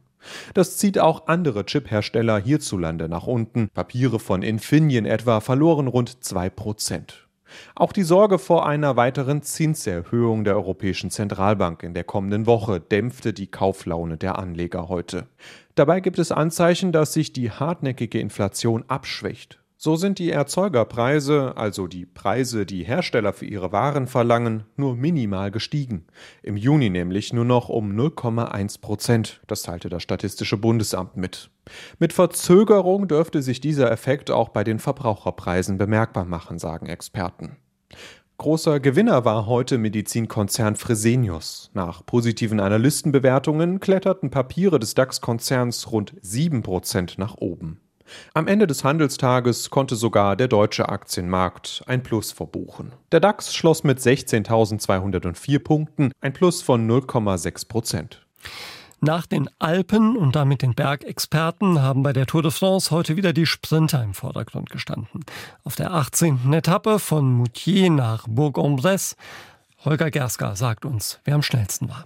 Das 0.54 0.78
zieht 0.78 1.00
auch 1.00 1.28
andere 1.28 1.66
Chiphersteller 1.66 2.40
hierzulande 2.40 3.08
nach 3.08 3.28
unten. 3.28 3.70
Papiere 3.70 4.20
von 4.20 4.42
Infineon 4.42 5.06
etwa 5.06 5.40
verloren 5.40 5.88
rund 5.88 6.24
2 6.24 6.50
Prozent. 6.50 7.28
Auch 7.76 7.94
die 7.94 8.04
Sorge 8.04 8.40
vor 8.40 8.68
einer 8.68 8.98
weiteren 8.98 9.42
Zinserhöhung 9.42 10.44
der 10.44 10.56
Europäischen 10.56 11.12
Zentralbank 11.12 11.82
in 11.84 11.94
der 11.94 12.04
kommenden 12.04 12.46
Woche 12.46 12.82
dämpfte 12.82 13.32
die 13.32 13.48
Kauflaune 13.48 14.18
der 14.18 14.38
Anleger 14.38 14.90
heute. 14.90 15.28
Dabei 15.76 16.02
gibt 16.02 16.20
es 16.20 16.32
Anzeichen, 16.32 16.92
dass 16.92 17.14
sich 17.14 17.32
die 17.32 17.52
hartnäckige 17.52 18.20
Inflation 18.20 18.84
abschwächt. 18.88 19.60
So 19.80 19.96
sind 19.96 20.18
die 20.18 20.32
Erzeugerpreise, 20.32 21.54
also 21.56 21.86
die 21.86 22.08
Preise, 22.08 22.66
die 22.66 22.84
Hersteller 22.84 23.32
für 23.32 23.46
ihre 23.46 23.72
Waren 23.72 24.08
verlangen, 24.08 24.64
nur 24.76 24.96
minimal 24.96 25.52
gestiegen. 25.52 26.08
Im 26.42 26.58
Juni 26.58 26.90
nämlich 26.90 27.32
nur 27.32 27.46
noch 27.46 27.70
um 27.70 27.92
0,1 27.92 28.82
Prozent. 28.82 29.40
Das 29.46 29.62
teilte 29.62 29.90
das 29.90 30.02
Statistische 30.02 30.58
Bundesamt 30.58 31.16
mit. 31.16 31.52
Mit 32.00 32.12
Verzögerung 32.12 33.08
dürfte 33.08 33.44
sich 33.44 33.62
dieser 33.62 33.92
Effekt 33.92 34.32
auch 34.32 34.50
bei 34.50 34.64
den 34.64 34.80
Verbraucherpreisen 34.80 35.78
bemerkbar 35.78 36.26
machen, 36.26 36.58
sagen 36.58 36.88
Experten. 36.88 37.58
Großer 38.40 38.80
Gewinner 38.80 39.26
war 39.26 39.46
heute 39.46 39.78
Medizinkonzern 39.78 40.76
Fresenius. 40.76 41.70
Nach 41.76 42.04
positiven 42.04 42.60
Analystenbewertungen 42.60 43.80
kletterten 43.80 44.32
Papiere 44.32 44.80
des 44.80 44.96
DAX-Konzerns 44.96 45.92
rund 45.92 46.16
7 46.22 46.64
Prozent 46.64 47.20
nach 47.20 47.36
oben. 47.38 47.80
Am 48.34 48.48
Ende 48.48 48.68
des 48.68 48.84
Handelstages 48.84 49.70
konnte 49.70 49.96
sogar 49.96 50.36
der 50.36 50.48
deutsche 50.48 50.90
Aktienmarkt 50.90 51.84
ein 51.88 52.04
Plus 52.04 52.32
verbuchen. 52.32 52.94
Der 53.12 53.20
DAX 53.20 53.54
schloss 53.54 53.84
mit 53.84 54.00
16.204 54.00 55.60
Punkten, 55.60 56.12
ein 56.22 56.34
Plus 56.34 56.62
von 56.62 56.90
0,6 56.90 57.68
Prozent. 57.68 58.26
Nach 59.00 59.28
den 59.28 59.48
Alpen 59.60 60.18
und 60.18 60.36
damit 60.36 60.64
den 60.64 60.74
Bergexperten 60.74 61.82
haben 61.82 62.02
bei 62.02 62.14
der 62.14 62.26
Tour 62.26 62.42
de 62.42 62.50
France 62.50 62.90
heute 62.90 63.16
wieder 63.16 63.32
die 63.32 63.46
Sprinter 63.46 64.04
im 64.04 64.16
Vordergrund 64.16 64.72
gestanden. 64.72 65.24
Auf 65.64 65.76
der 65.76 65.94
18. 65.94 66.52
Etappe 66.52 66.98
von 66.98 67.32
Moutier 67.32 67.92
nach 67.92 68.26
Bourg-en-Bresse. 68.28 69.16
Holger 69.86 70.10
Gerska 70.10 70.56
sagt 70.56 70.84
uns, 70.84 71.20
wer 71.26 71.36
am 71.36 71.44
schnellsten 71.44 71.90
war. 71.90 72.06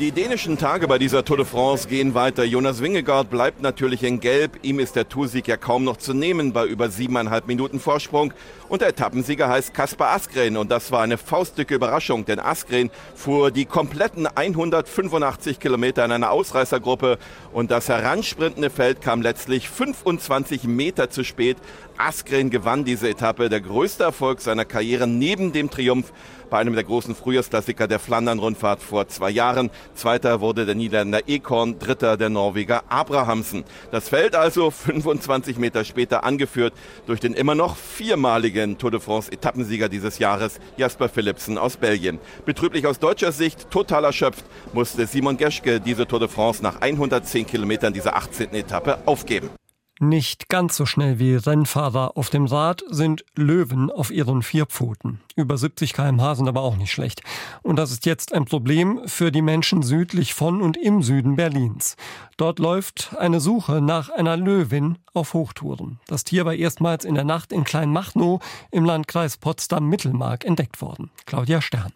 Die 0.00 0.10
dänischen 0.10 0.58
Tage 0.58 0.88
bei 0.88 0.98
dieser 0.98 1.24
Tour 1.24 1.36
de 1.38 1.46
France 1.46 1.86
gehen 1.86 2.12
weiter. 2.12 2.44
Jonas 2.44 2.82
Wingegaard 2.82 3.30
bleibt 3.30 3.62
natürlich 3.62 4.02
in 4.02 4.18
Gelb. 4.18 4.58
Ihm 4.62 4.80
ist 4.80 4.96
der 4.96 5.08
Toursieg 5.08 5.46
ja 5.46 5.56
kaum 5.56 5.84
noch 5.84 5.96
zu 5.96 6.12
nehmen 6.12 6.52
bei 6.52 6.66
über 6.66 6.90
siebeneinhalb 6.90 7.46
Minuten 7.46 7.78
Vorsprung. 7.78 8.34
Und 8.68 8.82
der 8.82 8.88
Etappensieger 8.88 9.48
heißt 9.48 9.72
Kaspar 9.72 10.10
Askren. 10.14 10.56
Und 10.56 10.72
das 10.72 10.90
war 10.90 11.02
eine 11.02 11.16
faustdicke 11.16 11.76
Überraschung, 11.76 12.26
denn 12.26 12.40
Askren 12.40 12.90
fuhr 13.14 13.52
die 13.52 13.64
kompletten 13.64 14.26
185 14.26 15.60
Kilometer 15.60 16.04
in 16.04 16.10
einer 16.10 16.32
Ausreißergruppe. 16.32 17.16
Und 17.52 17.70
das 17.70 17.88
heransprintende 17.88 18.70
Feld 18.70 19.00
kam 19.00 19.22
letztlich 19.22 19.70
25 19.70 20.64
Meter 20.64 21.10
zu 21.10 21.22
spät. 21.22 21.56
Askren 21.96 22.50
gewann 22.50 22.84
diese 22.84 23.08
Etappe, 23.08 23.48
der 23.48 23.60
größte 23.60 24.02
Erfolg 24.02 24.40
seiner 24.40 24.64
Karriere 24.64 25.06
neben 25.06 25.52
dem 25.52 25.70
Triumph 25.70 26.12
bei 26.50 26.58
einem 26.58 26.74
der 26.74 26.84
großen 26.84 27.14
Frühjahrsklassiker 27.14 27.88
der 27.88 27.98
Flandern-Rundfahrt 27.98 28.82
vor 28.82 29.08
zwei 29.08 29.30
Jahren. 29.30 29.70
Zweiter 29.94 30.40
wurde 30.40 30.66
der 30.66 30.74
Niederländer 30.74 31.28
Ekorn, 31.28 31.78
dritter 31.78 32.16
der 32.16 32.28
Norweger 32.28 32.84
Abrahamsen. 32.88 33.64
Das 33.90 34.08
Feld 34.08 34.34
also 34.34 34.70
25 34.72 35.58
Meter 35.58 35.84
später 35.84 36.24
angeführt 36.24 36.74
durch 37.06 37.20
den 37.20 37.34
immer 37.34 37.54
noch 37.54 37.76
viermaligen 37.76 38.78
Tour 38.78 38.90
de 38.90 39.00
France 39.00 39.30
Etappensieger 39.32 39.88
dieses 39.88 40.18
Jahres, 40.18 40.58
Jasper 40.76 41.08
Philipsen 41.08 41.58
aus 41.58 41.76
Belgien. 41.76 42.18
Betrüblich 42.44 42.86
aus 42.86 42.98
deutscher 42.98 43.32
Sicht, 43.32 43.70
total 43.70 44.04
erschöpft, 44.04 44.44
musste 44.72 45.06
Simon 45.06 45.36
Geschke 45.36 45.80
diese 45.80 46.06
Tour 46.06 46.20
de 46.20 46.28
France 46.28 46.62
nach 46.62 46.80
110 46.80 47.46
Kilometern 47.46 47.92
dieser 47.92 48.16
18. 48.16 48.54
Etappe 48.54 48.98
aufgeben. 49.06 49.50
Nicht 49.98 50.50
ganz 50.50 50.76
so 50.76 50.84
schnell 50.84 51.18
wie 51.18 51.36
Rennfahrer 51.36 52.18
auf 52.18 52.28
dem 52.28 52.44
Rad 52.44 52.84
sind 52.90 53.24
Löwen 53.34 53.90
auf 53.90 54.10
ihren 54.10 54.42
vier 54.42 54.66
Pfoten. 54.66 55.20
Über 55.36 55.56
70 55.56 55.94
km/h 55.94 56.34
sind 56.34 56.48
aber 56.48 56.60
auch 56.60 56.76
nicht 56.76 56.92
schlecht. 56.92 57.22
Und 57.62 57.76
das 57.76 57.90
ist 57.90 58.04
jetzt 58.04 58.34
ein 58.34 58.44
Problem 58.44 59.00
für 59.06 59.32
die 59.32 59.40
Menschen 59.40 59.82
südlich 59.82 60.34
von 60.34 60.60
und 60.60 60.76
im 60.76 61.02
Süden 61.02 61.36
Berlins. 61.36 61.96
Dort 62.36 62.58
läuft 62.58 63.16
eine 63.16 63.40
Suche 63.40 63.80
nach 63.80 64.10
einer 64.10 64.36
Löwin 64.36 64.98
auf 65.14 65.32
Hochtouren. 65.32 65.98
Das 66.08 66.24
Tier 66.24 66.44
war 66.44 66.52
erstmals 66.52 67.06
in 67.06 67.14
der 67.14 67.24
Nacht 67.24 67.50
in 67.50 67.64
Kleinmachnow 67.64 68.44
im 68.70 68.84
Landkreis 68.84 69.38
Potsdam-Mittelmark 69.38 70.44
entdeckt 70.44 70.82
worden. 70.82 71.10
Claudia 71.24 71.62
Stern. 71.62 71.94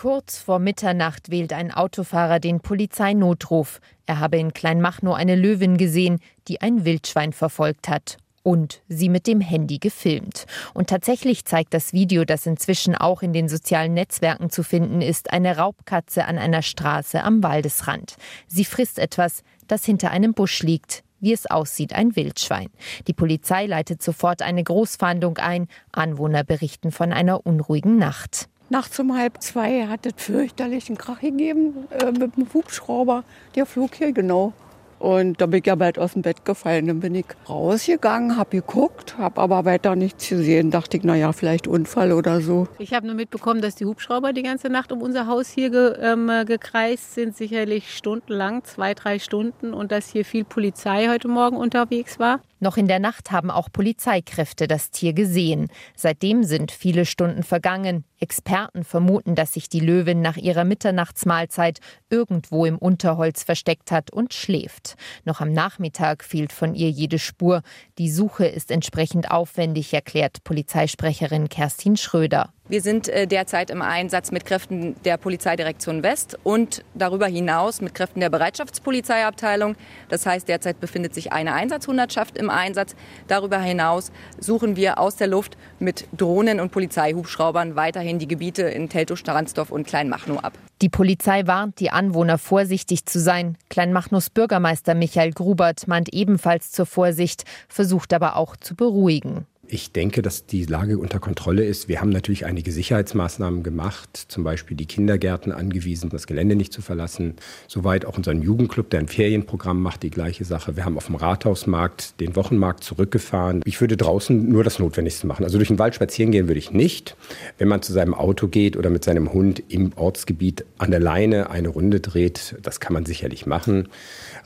Kurz 0.00 0.38
vor 0.38 0.60
Mitternacht 0.60 1.30
wählt 1.30 1.52
ein 1.52 1.70
Autofahrer 1.70 2.40
den 2.40 2.60
Polizeinotruf. 2.60 3.82
Er 4.06 4.18
habe 4.18 4.38
in 4.38 4.54
Kleinmachnow 4.54 5.14
eine 5.14 5.36
Löwin 5.36 5.76
gesehen, 5.76 6.20
die 6.48 6.62
ein 6.62 6.86
Wildschwein 6.86 7.34
verfolgt 7.34 7.86
hat 7.90 8.16
und 8.42 8.80
sie 8.88 9.10
mit 9.10 9.26
dem 9.26 9.42
Handy 9.42 9.76
gefilmt. 9.76 10.46
Und 10.72 10.88
tatsächlich 10.88 11.44
zeigt 11.44 11.74
das 11.74 11.92
Video, 11.92 12.24
das 12.24 12.46
inzwischen 12.46 12.94
auch 12.94 13.20
in 13.20 13.34
den 13.34 13.50
sozialen 13.50 13.92
Netzwerken 13.92 14.48
zu 14.48 14.62
finden 14.62 15.02
ist, 15.02 15.34
eine 15.34 15.58
Raubkatze 15.58 16.24
an 16.24 16.38
einer 16.38 16.62
Straße 16.62 17.22
am 17.22 17.42
Waldesrand. 17.42 18.16
Sie 18.46 18.64
frisst 18.64 18.98
etwas, 18.98 19.42
das 19.68 19.84
hinter 19.84 20.12
einem 20.12 20.32
Busch 20.32 20.62
liegt. 20.62 21.02
Wie 21.20 21.34
es 21.34 21.44
aussieht, 21.44 21.92
ein 21.92 22.16
Wildschwein. 22.16 22.70
Die 23.06 23.12
Polizei 23.12 23.66
leitet 23.66 24.02
sofort 24.02 24.40
eine 24.40 24.64
Großfahndung 24.64 25.36
ein. 25.36 25.68
Anwohner 25.92 26.42
berichten 26.42 26.90
von 26.90 27.12
einer 27.12 27.44
unruhigen 27.44 27.98
Nacht. 27.98 28.48
Nachts 28.70 29.00
um 29.00 29.16
halb 29.16 29.42
zwei 29.42 29.88
hat 29.88 30.06
es 30.06 30.12
fürchterlichen 30.16 30.96
Krach 30.96 31.20
gegeben 31.20 31.88
äh, 31.90 32.12
mit 32.12 32.36
dem 32.36 32.46
Hubschrauber. 32.54 33.24
Der 33.56 33.66
flog 33.66 33.96
hier 33.96 34.12
genau. 34.12 34.52
Und 35.00 35.40
da 35.40 35.46
bin 35.46 35.58
ich 35.58 35.66
ja 35.66 35.74
bald 35.74 35.98
aus 35.98 36.12
dem 36.12 36.22
Bett 36.22 36.44
gefallen. 36.44 36.86
Dann 36.86 37.00
bin 37.00 37.16
ich 37.16 37.24
rausgegangen, 37.48 38.36
habe 38.36 38.58
geguckt, 38.58 39.18
habe 39.18 39.40
aber 39.40 39.64
weiter 39.64 39.96
nichts 39.96 40.28
gesehen. 40.28 40.70
Dachte 40.70 40.98
ich, 40.98 41.02
naja, 41.02 41.32
vielleicht 41.32 41.66
Unfall 41.66 42.12
oder 42.12 42.40
so. 42.42 42.68
Ich 42.78 42.92
habe 42.92 43.06
nur 43.06 43.16
mitbekommen, 43.16 43.60
dass 43.60 43.74
die 43.74 43.86
Hubschrauber 43.86 44.32
die 44.32 44.42
ganze 44.42 44.68
Nacht 44.68 44.92
um 44.92 45.02
unser 45.02 45.26
Haus 45.26 45.48
hier 45.48 45.70
ge, 45.70 45.96
ähm, 46.00 46.30
gekreist 46.46 47.14
sind. 47.14 47.36
Sicherlich 47.36 47.96
stundenlang, 47.96 48.62
zwei, 48.62 48.94
drei 48.94 49.18
Stunden. 49.18 49.74
Und 49.74 49.90
dass 49.90 50.10
hier 50.10 50.24
viel 50.24 50.44
Polizei 50.44 51.08
heute 51.08 51.26
Morgen 51.26 51.56
unterwegs 51.56 52.20
war. 52.20 52.40
Noch 52.60 52.76
in 52.76 52.86
der 52.86 52.98
Nacht 52.98 53.32
haben 53.32 53.50
auch 53.50 53.72
Polizeikräfte 53.72 54.68
das 54.68 54.90
Tier 54.90 55.14
gesehen. 55.14 55.68
Seitdem 55.96 56.44
sind 56.44 56.70
viele 56.70 57.06
Stunden 57.06 57.42
vergangen. 57.42 58.04
Experten 58.18 58.84
vermuten, 58.84 59.34
dass 59.34 59.54
sich 59.54 59.70
die 59.70 59.80
Löwin 59.80 60.20
nach 60.20 60.36
ihrer 60.36 60.64
Mitternachtsmahlzeit 60.64 61.80
irgendwo 62.10 62.66
im 62.66 62.76
Unterholz 62.76 63.42
versteckt 63.42 63.90
hat 63.90 64.12
und 64.12 64.34
schläft. 64.34 64.96
Noch 65.24 65.40
am 65.40 65.52
Nachmittag 65.52 66.22
fehlt 66.22 66.52
von 66.52 66.74
ihr 66.74 66.90
jede 66.90 67.18
Spur. 67.18 67.62
Die 67.96 68.10
Suche 68.10 68.46
ist 68.46 68.70
entsprechend 68.70 69.30
aufwendig, 69.30 69.94
erklärt 69.94 70.44
Polizeisprecherin 70.44 71.48
Kerstin 71.48 71.96
Schröder. 71.96 72.52
Wir 72.70 72.82
sind 72.82 73.08
äh, 73.08 73.26
derzeit 73.26 73.68
im 73.70 73.82
Einsatz 73.82 74.30
mit 74.30 74.46
Kräften 74.46 74.94
der 75.04 75.16
Polizeidirektion 75.16 76.04
West 76.04 76.38
und 76.44 76.84
darüber 76.94 77.26
hinaus 77.26 77.80
mit 77.80 77.96
Kräften 77.96 78.20
der 78.20 78.30
Bereitschaftspolizeiabteilung. 78.30 79.74
Das 80.08 80.24
heißt, 80.24 80.46
derzeit 80.46 80.78
befindet 80.78 81.12
sich 81.12 81.32
eine 81.32 81.54
Einsatzhundertschaft 81.54 82.38
im 82.38 82.48
Einsatz. 82.48 82.94
Darüber 83.26 83.58
hinaus 83.58 84.12
suchen 84.38 84.76
wir 84.76 85.00
aus 85.00 85.16
der 85.16 85.26
Luft 85.26 85.56
mit 85.80 86.06
Drohnen 86.16 86.60
und 86.60 86.70
Polizeihubschraubern 86.70 87.74
weiterhin 87.74 88.20
die 88.20 88.28
Gebiete 88.28 88.62
in 88.62 88.88
Teltow, 88.88 89.18
Staransdorf 89.18 89.72
und 89.72 89.84
Kleinmachnow 89.84 90.38
ab. 90.38 90.52
Die 90.80 90.88
Polizei 90.88 91.48
warnt 91.48 91.80
die 91.80 91.90
Anwohner, 91.90 92.38
vorsichtig 92.38 93.04
zu 93.04 93.18
sein. 93.18 93.58
Kleinmachnows 93.68 94.30
Bürgermeister 94.30 94.94
Michael 94.94 95.32
Grubert 95.32 95.88
mahnt 95.88 96.14
ebenfalls 96.14 96.70
zur 96.70 96.86
Vorsicht, 96.86 97.42
versucht 97.68 98.12
aber 98.12 98.36
auch 98.36 98.54
zu 98.54 98.76
beruhigen. 98.76 99.44
Ich 99.72 99.92
denke, 99.92 100.20
dass 100.20 100.46
die 100.46 100.64
Lage 100.64 100.98
unter 100.98 101.20
Kontrolle 101.20 101.64
ist. 101.64 101.86
Wir 101.86 102.00
haben 102.00 102.08
natürlich 102.08 102.44
einige 102.44 102.72
Sicherheitsmaßnahmen 102.72 103.62
gemacht, 103.62 104.26
zum 104.26 104.42
Beispiel 104.42 104.76
die 104.76 104.86
Kindergärten 104.86 105.52
angewiesen, 105.52 106.10
das 106.10 106.26
Gelände 106.26 106.56
nicht 106.56 106.72
zu 106.72 106.82
verlassen. 106.82 107.36
Soweit 107.68 108.04
auch 108.04 108.16
unseren 108.16 108.42
Jugendclub, 108.42 108.90
der 108.90 108.98
ein 108.98 109.06
Ferienprogramm 109.06 109.80
macht, 109.80 110.02
die 110.02 110.10
gleiche 110.10 110.44
Sache. 110.44 110.74
Wir 110.74 110.84
haben 110.84 110.96
auf 110.96 111.06
dem 111.06 111.14
Rathausmarkt 111.14 112.18
den 112.18 112.34
Wochenmarkt 112.34 112.82
zurückgefahren. 112.82 113.62
Ich 113.64 113.80
würde 113.80 113.96
draußen 113.96 114.48
nur 114.48 114.64
das 114.64 114.80
Notwendigste 114.80 115.28
machen. 115.28 115.44
Also 115.44 115.58
durch 115.58 115.68
den 115.68 115.78
Wald 115.78 115.94
spazieren 115.94 116.32
gehen 116.32 116.48
würde 116.48 116.58
ich 116.58 116.72
nicht. 116.72 117.14
Wenn 117.56 117.68
man 117.68 117.80
zu 117.80 117.92
seinem 117.92 118.14
Auto 118.14 118.48
geht 118.48 118.76
oder 118.76 118.90
mit 118.90 119.04
seinem 119.04 119.32
Hund 119.32 119.62
im 119.68 119.92
Ortsgebiet 119.94 120.64
an 120.78 120.90
der 120.90 120.98
Leine 120.98 121.48
eine 121.48 121.68
Runde 121.68 122.00
dreht, 122.00 122.56
das 122.60 122.80
kann 122.80 122.92
man 122.92 123.06
sicherlich 123.06 123.46
machen. 123.46 123.88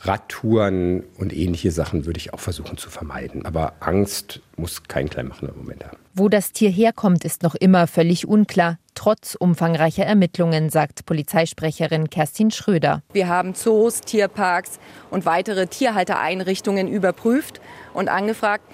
Radtouren 0.07 1.05
und 1.19 1.33
ähnliche 1.33 1.71
Sachen 1.71 2.05
würde 2.05 2.19
ich 2.19 2.35
auch 2.35 2.41
versuchen 2.41 2.77
zu 2.77 2.91
vermeiden. 2.91 3.47
Aber 3.47 3.75
Angst 3.81 4.41
muss 4.57 4.83
kein 4.85 5.09
Kleinmachner 5.09 5.49
im 5.51 5.57
Moment 5.57 5.85
haben. 5.85 5.99
Wo 6.15 6.29
das 6.29 6.53
Tier 6.53 6.71
herkommt, 6.71 7.25
ist 7.25 7.43
noch 7.43 7.55
immer 7.55 7.87
völlig 7.87 8.29
unklar, 8.29 8.79
trotz 8.95 9.35
umfangreicher 9.35 10.05
Ermittlungen, 10.05 10.71
sagt 10.71 11.07
Polizeisprecherin 11.07 12.11
Kerstin 12.11 12.51
Schröder. 12.51 13.03
Wir 13.13 13.29
haben 13.29 13.55
Zoos, 13.55 14.01
Tierparks 14.01 14.79
und 15.11 15.27
weitere 15.27 15.67
Tierhaltereinrichtungen 15.67 16.87
überprüft 16.87 17.61
und 17.95 18.09
angefragt. 18.09 18.65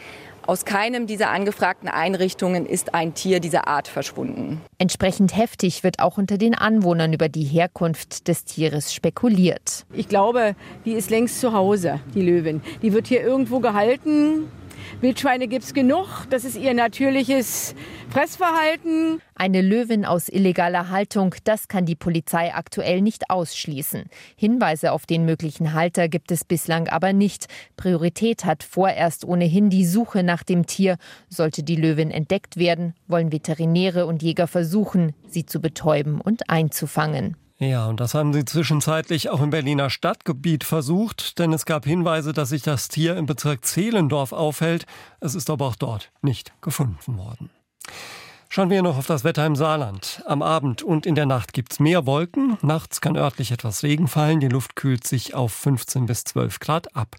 Aus 0.51 0.65
keinem 0.65 1.07
dieser 1.07 1.31
angefragten 1.31 1.89
Einrichtungen 1.89 2.67
ist 2.67 2.93
ein 2.93 3.15
Tier 3.15 3.39
dieser 3.39 3.69
Art 3.69 3.87
verschwunden. 3.87 4.61
Entsprechend 4.79 5.37
heftig 5.37 5.85
wird 5.85 6.01
auch 6.01 6.19
unter 6.19 6.39
den 6.39 6.57
Anwohnern 6.57 7.13
über 7.13 7.29
die 7.29 7.45
Herkunft 7.45 8.27
des 8.27 8.47
Tieres 8.47 8.93
spekuliert. 8.93 9.87
Ich 9.93 10.09
glaube, 10.09 10.57
die 10.85 10.95
ist 10.95 11.09
längst 11.09 11.39
zu 11.41 11.53
Hause, 11.53 12.01
die 12.17 12.23
Löwin. 12.23 12.63
Die 12.83 12.93
wird 12.93 13.07
hier 13.07 13.23
irgendwo 13.23 13.61
gehalten, 13.61 14.51
Wildschweine 15.01 15.49
gibt 15.49 15.65
es 15.65 15.75
genug. 15.75 16.27
Das 16.31 16.45
ist 16.45 16.57
ihr 16.57 16.75
natürliches 16.75 17.75
Fressverhalten. 18.11 19.21
Eine 19.35 19.63
Löwin 19.63 20.05
aus 20.05 20.29
illegaler 20.29 20.91
Haltung, 20.91 21.35
das 21.45 21.69
kann 21.69 21.87
die 21.87 21.95
Polizei 21.95 22.53
aktuell 22.53 23.01
nicht 23.01 23.31
ausschließen. 23.31 24.05
Hinweise 24.37 24.93
auf 24.93 25.07
den 25.07 25.25
möglichen 25.25 25.73
Halter 25.73 26.09
gibt 26.09 26.31
es 26.33 26.45
bislang 26.45 26.89
aber 26.89 27.13
nicht. 27.13 27.47
Priorität 27.77 28.45
hat 28.45 28.63
vorerst 28.63 29.25
ohnehin 29.25 29.71
die 29.71 29.87
Suche 29.87 30.23
nach 30.23 30.43
dem 30.43 30.67
Tier. 30.67 30.97
Sollte 31.29 31.63
die 31.63 31.77
Löwin 31.77 32.11
entdeckt 32.11 32.57
werden, 32.57 32.95
wollen 33.07 33.33
Veterinäre 33.33 34.07
und 34.07 34.23
Jäger 34.23 34.47
versuchen, 34.47 35.15
sie 35.27 35.47
zu 35.47 35.61
betäuben 35.61 36.21
und 36.21 36.51
einzufangen. 36.51 37.37
Ja, 37.63 37.89
und 37.89 38.01
das 38.01 38.15
haben 38.15 38.33
sie 38.33 38.47
zwischenzeitlich 38.47 39.29
auch 39.29 39.43
im 39.43 39.51
Berliner 39.51 39.91
Stadtgebiet 39.91 40.65
versucht, 40.65 41.39
denn 41.39 41.53
es 41.53 41.67
gab 41.67 41.85
Hinweise, 41.85 42.33
dass 42.33 42.49
sich 42.49 42.63
das 42.63 42.89
Tier 42.89 43.19
im 43.19 43.27
Bezirk 43.27 43.67
Zehlendorf 43.67 44.33
aufhält. 44.33 44.87
Es 45.21 45.35
ist 45.35 45.51
aber 45.51 45.67
auch 45.67 45.77
dort 45.77 46.11
nicht 46.23 46.55
gefunden 46.63 47.19
worden. 47.19 47.51
Schauen 48.49 48.71
wir 48.71 48.83
noch 48.83 48.97
auf 48.97 49.07
das 49.07 49.25
Wetter 49.25 49.45
im 49.45 49.57
Saarland. 49.57 50.23
Am 50.25 50.41
Abend 50.41 50.83
und 50.83 51.05
in 51.05 51.15
der 51.15 51.27
Nacht 51.27 51.53
gibt 51.53 51.73
es 51.73 51.81
mehr 51.81 52.07
Wolken. 52.07 52.57
Nachts 52.63 53.03
kann 53.03 53.15
örtlich 53.15 53.53
etwas 53.53 53.83
Regen 53.83 54.09
fallen. 54.09 54.41
Die 54.41 54.49
Luft 54.49 54.75
kühlt 54.75 55.07
sich 55.07 55.35
auf 55.35 55.53
15 55.53 56.07
bis 56.07 56.25
12 56.25 56.61
Grad 56.61 56.97
ab. 56.97 57.17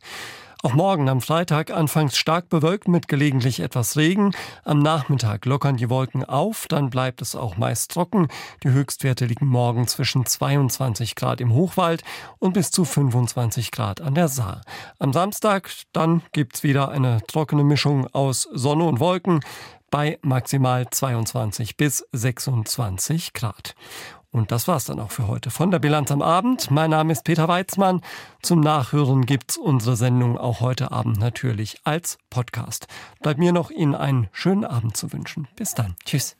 Auch 0.63 0.73
morgen 0.73 1.09
am 1.09 1.21
Freitag 1.21 1.71
anfangs 1.71 2.15
stark 2.15 2.47
bewölkt 2.49 2.87
mit 2.87 3.07
gelegentlich 3.07 3.61
etwas 3.61 3.97
Regen. 3.97 4.35
Am 4.63 4.77
Nachmittag 4.77 5.45
lockern 5.47 5.75
die 5.75 5.89
Wolken 5.89 6.23
auf, 6.23 6.67
dann 6.67 6.91
bleibt 6.91 7.23
es 7.23 7.35
auch 7.35 7.57
meist 7.57 7.91
trocken. 7.91 8.27
Die 8.63 8.69
Höchstwerte 8.69 9.25
liegen 9.25 9.47
morgen 9.47 9.87
zwischen 9.87 10.23
22 10.23 11.15
Grad 11.15 11.41
im 11.41 11.51
Hochwald 11.51 12.03
und 12.37 12.53
bis 12.53 12.69
zu 12.69 12.85
25 12.85 13.71
Grad 13.71 14.01
an 14.01 14.13
der 14.13 14.27
Saar. 14.27 14.61
Am 14.99 15.13
Samstag 15.13 15.71
dann 15.93 16.21
gibt's 16.31 16.61
wieder 16.61 16.89
eine 16.89 17.21
trockene 17.25 17.63
Mischung 17.63 18.05
aus 18.13 18.47
Sonne 18.53 18.83
und 18.83 18.99
Wolken 18.99 19.39
bei 19.89 20.19
maximal 20.21 20.87
22 20.89 21.75
bis 21.75 22.05
26 22.11 23.33
Grad. 23.33 23.73
Und 24.31 24.51
das 24.51 24.67
war's 24.67 24.85
dann 24.85 24.99
auch 24.99 25.11
für 25.11 25.27
heute 25.27 25.51
von 25.51 25.71
der 25.71 25.79
Bilanz 25.79 26.09
am 26.09 26.21
Abend. 26.21 26.71
Mein 26.71 26.91
Name 26.91 27.11
ist 27.11 27.25
Peter 27.25 27.47
Weizmann. 27.47 28.01
Zum 28.41 28.61
Nachhören 28.61 29.25
gibt's 29.25 29.57
unsere 29.57 29.97
Sendung 29.97 30.37
auch 30.37 30.61
heute 30.61 30.91
Abend 30.91 31.19
natürlich 31.19 31.81
als 31.83 32.17
Podcast. 32.29 32.87
Bleibt 33.21 33.39
mir 33.39 33.51
noch 33.51 33.71
Ihnen 33.71 33.93
einen 33.93 34.29
schönen 34.31 34.63
Abend 34.63 34.95
zu 34.95 35.11
wünschen. 35.11 35.47
Bis 35.57 35.73
dann. 35.73 35.95
Tschüss. 36.05 36.37